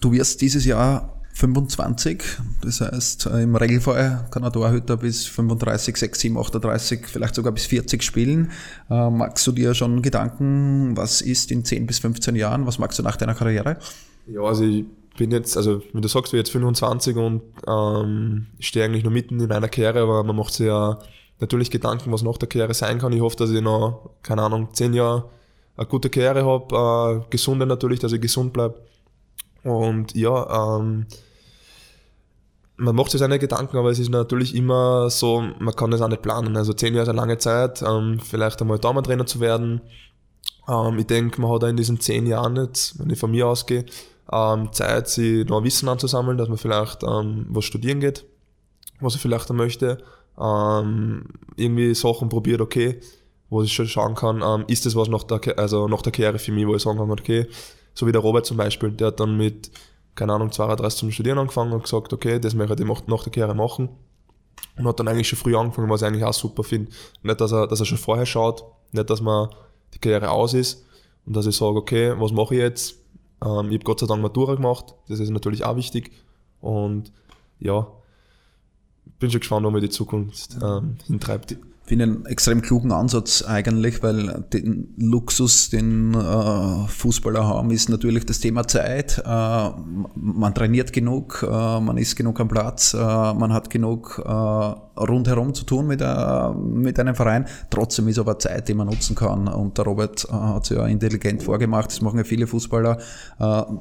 [0.01, 2.23] Du wirst dieses Jahr 25.
[2.61, 7.67] Das heißt, im Regelfall kann ein Torhüter bis 35, 6, 7, 38, vielleicht sogar bis
[7.67, 8.51] 40 spielen.
[8.91, 12.67] Äh, magst du dir schon Gedanken, was ist in 10 bis 15 Jahren?
[12.67, 13.79] Was magst du nach deiner Karriere?
[14.27, 14.85] Ja, also ich
[15.17, 19.13] bin jetzt, also wie du sagst, ich bin jetzt 25 und ähm, stehe eigentlich nur
[19.13, 20.99] mitten in meiner Karriere, aber man macht sich ja
[21.41, 23.13] natürlich Gedanken, was nach der Karriere sein kann.
[23.13, 25.31] Ich hoffe, dass ich noch, keine Ahnung, 10 Jahre
[25.77, 28.75] eine gute Karriere habe, äh, gesunde natürlich, dass ich gesund bleibe
[29.65, 31.07] und ja, ähm,
[32.77, 36.09] man macht sich seine Gedanken, aber es ist natürlich immer so, man kann das auch
[36.09, 36.57] nicht planen.
[36.57, 39.81] Also zehn Jahre ist eine lange Zeit, ähm, vielleicht einmal Daumentrainer zu werden.
[40.69, 43.47] Ähm, ich denke, man hat auch in diesen zehn Jahren jetzt, wenn ich von mir
[43.47, 43.85] ausgehe,
[44.33, 48.25] ähm, Zeit, sich noch Wissen anzusammeln, dass man vielleicht ähm, was studieren geht,
[49.01, 49.99] was ich vielleicht möchte.
[50.41, 53.01] Ähm, irgendwie Sachen probiert, okay,
[53.51, 56.39] wo ich schon schauen kann, ähm, ist das was nach der, also nach der Karriere
[56.39, 57.47] für mich, wo ich sagen kann, okay,
[57.95, 59.71] so wie der Robert zum Beispiel, der hat dann mit,
[60.15, 63.55] keine Ahnung, 32 zum Studieren angefangen und gesagt, okay, das möchte ich nach der Karriere
[63.55, 63.89] machen.
[64.77, 66.91] Und hat dann eigentlich schon früh angefangen, was ich eigentlich auch super finde.
[67.23, 69.49] Nicht, dass er, dass er schon vorher schaut, nicht, dass man
[69.95, 70.85] die Karriere aus ist
[71.27, 72.95] und dass ich sage, okay, was mache ich jetzt?
[73.45, 76.13] Ähm, ich habe Gott sei Dank Matura gemacht, das ist natürlich auch wichtig.
[76.61, 77.13] Und
[77.59, 77.87] ja,
[79.19, 81.57] bin schon gespannt, wo mir die Zukunft ähm, hintreibt.
[81.85, 88.25] Finde einen extrem klugen Ansatz eigentlich, weil den Luxus, den äh, Fußballer haben, ist natürlich
[88.25, 89.19] das Thema Zeit.
[89.19, 89.71] Äh,
[90.15, 95.55] man trainiert genug, äh, man ist genug am Platz, äh, man hat genug äh, rundherum
[95.55, 97.47] zu tun mit, äh, mit einem Verein.
[97.71, 99.49] Trotzdem ist aber Zeit, die man nutzen kann.
[99.49, 102.99] Und der Robert hat es ja intelligent vorgemacht, das machen ja viele Fußballer,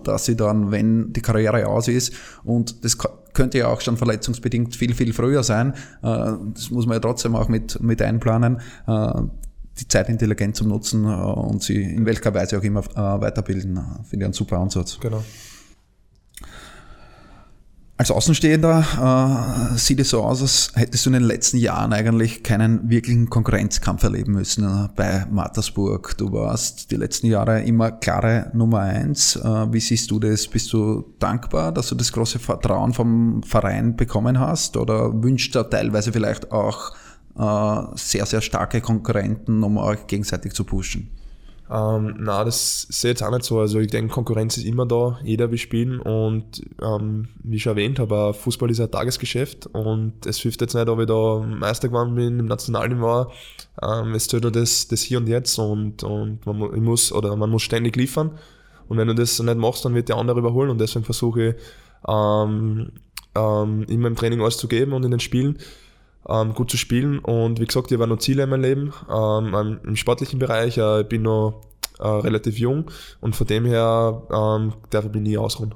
[0.04, 2.98] dass sie dann, wenn die Karriere aus ist, und das
[3.34, 5.74] könnte ja auch schon verletzungsbedingt viel, viel früher sein.
[6.02, 9.12] Äh, das muss man ja trotzdem auch mit, mit einplanen äh,
[9.80, 13.80] die Zeit intelligent zu nutzen äh, und sie in welcher Weise auch immer weiterbilden,
[14.10, 15.00] finde ich einen super Ansatz.
[15.00, 15.24] Genau.
[18.02, 22.42] Als Außenstehender äh, sieht es so aus, als hättest du in den letzten Jahren eigentlich
[22.42, 26.18] keinen wirklichen Konkurrenzkampf erleben müssen äh, bei Mattersburg.
[26.18, 29.36] Du warst die letzten Jahre immer klare Nummer eins.
[29.36, 30.48] Äh, wie siehst du das?
[30.48, 34.78] Bist du dankbar, dass du das große Vertrauen vom Verein bekommen hast?
[34.78, 36.96] Oder wünscht er teilweise vielleicht auch
[37.38, 41.12] äh, sehr, sehr starke Konkurrenten, um euch gegenseitig zu pushen?
[41.74, 43.60] Ähm, na, das sehe ich jetzt auch nicht so.
[43.60, 46.02] Also ich denke, Konkurrenz ist immer da, jeder will spielen.
[46.02, 49.68] Und ähm, wie ich schon erwähnt habe, Fußball ist ein Tagesgeschäft.
[49.68, 53.32] Und es hilft jetzt nicht, ob ich da Meister geworden bin im Nationalniveau.
[53.82, 55.58] Ähm, es zählt das, das hier und jetzt.
[55.60, 58.32] Und, und man, muss, oder man muss ständig liefern.
[58.90, 60.72] Und wenn du das nicht machst, dann wird der andere überholen.
[60.72, 61.56] Und deswegen versuche ich
[62.06, 62.92] ähm,
[63.34, 65.58] ähm, immer im Training alles zu geben und in den Spielen
[66.28, 67.20] ähm, gut zu spielen.
[67.20, 70.78] Und wie gesagt, ich habe noch Ziele in meinem Leben ähm, im sportlichen Bereich.
[70.78, 71.62] Äh, ich bin noch
[72.00, 75.76] äh, relativ jung und von dem her ähm, darf ich mich nie ausruhen.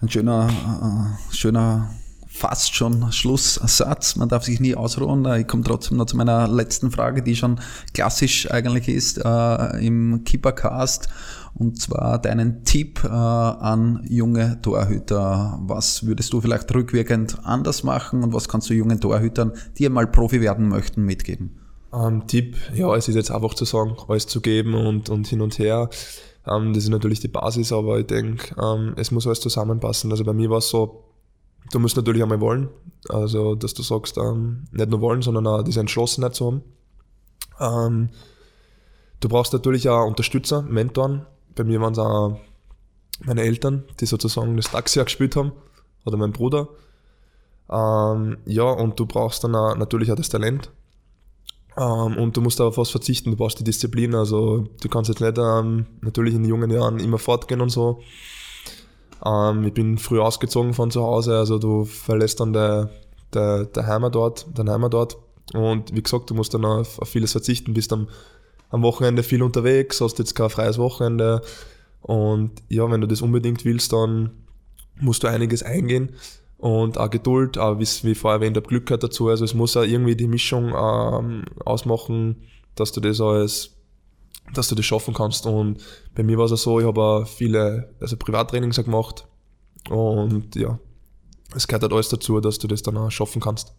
[0.00, 1.90] Ein schöner, äh, schöner
[2.34, 4.16] fast schon Schlusssatz.
[4.16, 5.24] Man darf sich nie ausruhen.
[5.38, 7.60] Ich komme trotzdem noch zu meiner letzten Frage, die schon
[7.94, 11.08] klassisch eigentlich ist äh, im Keepercast.
[11.54, 15.60] Und zwar deinen Tipp äh, an junge Torhüter.
[15.62, 20.08] Was würdest du vielleicht rückwirkend anders machen und was kannst du jungen Torhütern, die einmal
[20.08, 21.60] Profi werden möchten, mitgeben?
[21.94, 25.40] Ähm, Tipp, ja, es ist jetzt einfach zu sagen, alles zu geben und, und hin
[25.40, 25.88] und her.
[26.48, 30.10] Ähm, das ist natürlich die Basis, aber ich denke, ähm, es muss alles zusammenpassen.
[30.10, 31.03] Also bei mir war es so,
[31.70, 32.68] du musst natürlich einmal wollen.
[33.08, 36.62] Also, dass du sagst, ähm, nicht nur wollen, sondern auch diese Entschlossenheit zu haben.
[37.60, 38.08] Ähm,
[39.20, 41.26] du brauchst natürlich auch Unterstützer, Mentoren.
[41.54, 42.38] Bei mir waren es auch
[43.24, 45.52] meine Eltern, die sozusagen das Taxi auch gespielt haben,
[46.04, 46.68] oder mein Bruder.
[47.70, 50.70] Ähm, ja, und du brauchst dann auch, natürlich auch das Talent.
[51.76, 54.14] Ähm, und du musst auf was verzichten, du brauchst die Disziplin.
[54.14, 58.00] Also, du kannst jetzt nicht ähm, natürlich in jungen Jahren immer fortgehen und so.
[59.24, 62.90] Ähm, ich bin früh ausgezogen von zu Hause, also du verlässt dann der,
[63.32, 65.16] der, der Heimat dort, dein Heimatort.
[65.52, 68.08] Und wie gesagt, du musst dann auf, auf vieles verzichten, bist am,
[68.70, 71.42] am Wochenende viel unterwegs, hast jetzt kein freies Wochenende.
[72.00, 74.30] Und ja, wenn du das unbedingt willst, dann
[75.00, 76.14] musst du einiges eingehen.
[76.58, 79.28] Und auch Geduld, auch wie, wie vorher erwähnt habe, Glück gehört dazu.
[79.28, 82.42] Also es muss auch irgendwie die Mischung ähm, ausmachen,
[82.74, 83.73] dass du das alles
[84.52, 85.46] dass du das schaffen kannst.
[85.46, 85.82] Und
[86.14, 89.26] bei mir war es auch so, ich habe viele also Privattrainings gemacht
[89.90, 90.78] und ja,
[91.54, 93.74] es gehört halt alles dazu, dass du das dann auch schaffen kannst.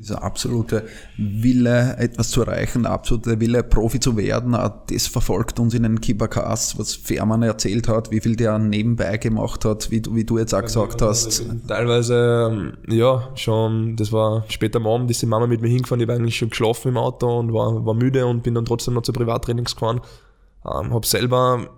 [0.00, 0.84] Dieser absolute
[1.18, 6.00] Wille, etwas zu erreichen, der absolute Wille, Profi zu werden, das verfolgt uns in den
[6.00, 10.54] Keepercast, was Fährmann erzählt hat, wie viel der nebenbei gemacht hat, wie, wie du jetzt
[10.54, 11.44] auch gesagt hast.
[11.68, 16.00] Teilweise, ähm, ja, schon, das war später am Abend, ist die Mama mit mir hingefahren,
[16.00, 18.94] ich war eigentlich schon geschlafen im Auto und war, war müde und bin dann trotzdem
[18.94, 20.00] noch zu Privattrainings gefahren.
[20.64, 21.68] Ähm, habe selber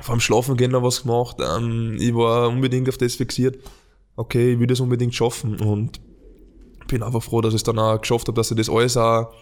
[0.00, 1.36] vor dem Schlafen gehen noch was gemacht.
[1.40, 3.58] Ähm, ich war unbedingt auf das fixiert.
[4.16, 6.00] Okay, ich will das unbedingt schaffen und
[6.86, 9.32] bin einfach froh, dass ich es dann auch geschafft habe, dass ich das alles auch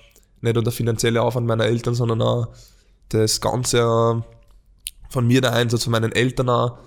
[0.40, 2.48] nicht nur der finanzielle Aufwand meiner Eltern, sondern auch
[3.08, 4.22] das Ganze
[5.08, 6.78] von mir der Einsatz von meinen Eltern auch,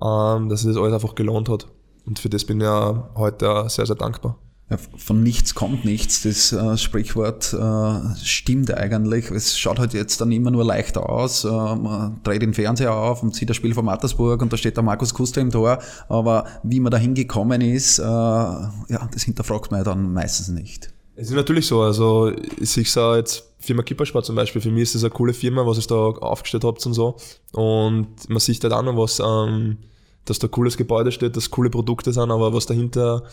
[0.00, 1.66] ähm, dass es das alles einfach gelohnt hat.
[2.06, 4.38] Und für das bin ich ja heute sehr, sehr dankbar.
[4.96, 6.22] Von nichts kommt nichts.
[6.22, 9.30] Das äh, Sprichwort äh, stimmt eigentlich.
[9.30, 11.44] Es schaut halt jetzt dann immer nur leichter aus.
[11.44, 14.76] Äh, man dreht den Fernseher auf und sieht das Spiel von Mattersburg und da steht
[14.76, 15.80] der Markus Kuster im Tor.
[16.08, 20.94] Aber wie man da hingekommen ist, äh, ja, das hinterfragt man ja dann meistens nicht.
[21.14, 21.82] Es ist natürlich so.
[21.82, 25.66] Also ich sage jetzt Firma Kippersport zum Beispiel, für mich ist das eine coole Firma,
[25.66, 27.16] was ich da aufgestellt habt und so.
[27.52, 29.76] Und man sieht halt auch noch was, ähm,
[30.24, 33.24] dass da cooles Gebäude steht, dass coole Produkte sind, aber was dahinter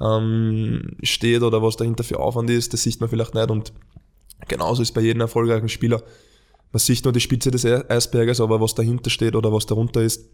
[0.00, 3.50] ähm, steht oder was dahinter für Aufwand ist, das sieht man vielleicht nicht.
[3.50, 3.72] Und
[4.48, 6.02] genauso ist bei jedem erfolgreichen Spieler.
[6.72, 10.28] Man sieht nur die Spitze des Eisberges, aber was dahinter steht oder was darunter ist,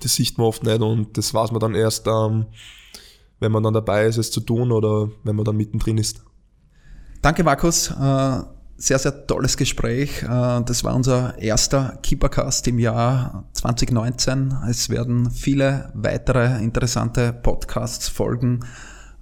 [0.00, 2.46] das sieht man oft nicht und das weiß man dann erst, ähm,
[3.40, 6.22] wenn man dann dabei ist, es zu tun oder wenn man dann mittendrin ist.
[7.22, 7.90] Danke, Markus.
[7.90, 8.42] Äh,
[8.76, 10.22] sehr, sehr tolles Gespräch.
[10.22, 10.26] Äh,
[10.64, 14.54] das war unser erster Keepercast im Jahr 2019.
[14.68, 18.60] Es werden viele weitere interessante Podcasts folgen.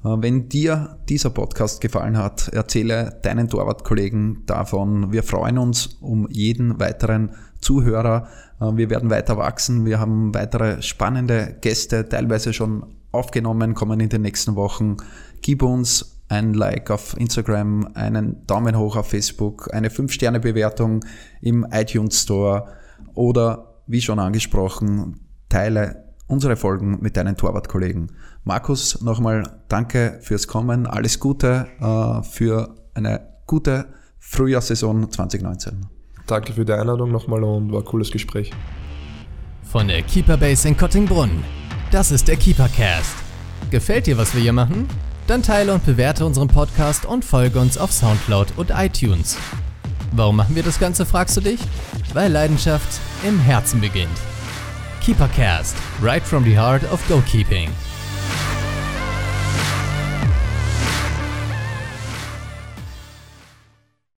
[0.04, 5.12] Äh, wenn dir dieser Podcast gefallen hat, erzähle deinen Torwartkollegen davon.
[5.12, 8.28] Wir freuen uns um jeden weiteren Zuhörer.
[8.60, 9.84] Äh, wir werden weiter wachsen.
[9.84, 14.96] Wir haben weitere spannende Gäste, teilweise schon aufgenommen, kommen in den nächsten Wochen.
[15.42, 21.04] Gib uns ein Like auf Instagram, einen Daumen hoch auf Facebook, eine 5-Sterne-Bewertung
[21.42, 22.68] im iTunes Store
[23.14, 25.20] oder, wie schon angesprochen,
[25.50, 28.12] teile unsere Folgen mit deinen Torwartkollegen.
[28.44, 30.86] Markus, nochmal danke fürs Kommen.
[30.86, 35.86] Alles Gute äh, für eine gute Frühjahrssaison 2019.
[36.26, 38.50] Danke für die Einladung nochmal und war ein cooles Gespräch.
[39.64, 41.44] Von der Keeper Base in Kottingbrunn.
[41.90, 43.16] Das ist der Keepercast.
[43.70, 44.88] Gefällt dir, was wir hier machen?
[45.26, 49.36] Dann teile und bewerte unseren Podcast und folge uns auf Soundcloud und iTunes.
[50.12, 51.60] Warum machen wir das Ganze, fragst du dich?
[52.12, 54.18] Weil Leidenschaft im Herzen beginnt.
[55.00, 57.70] Keepercast, right from the heart of goalkeeping.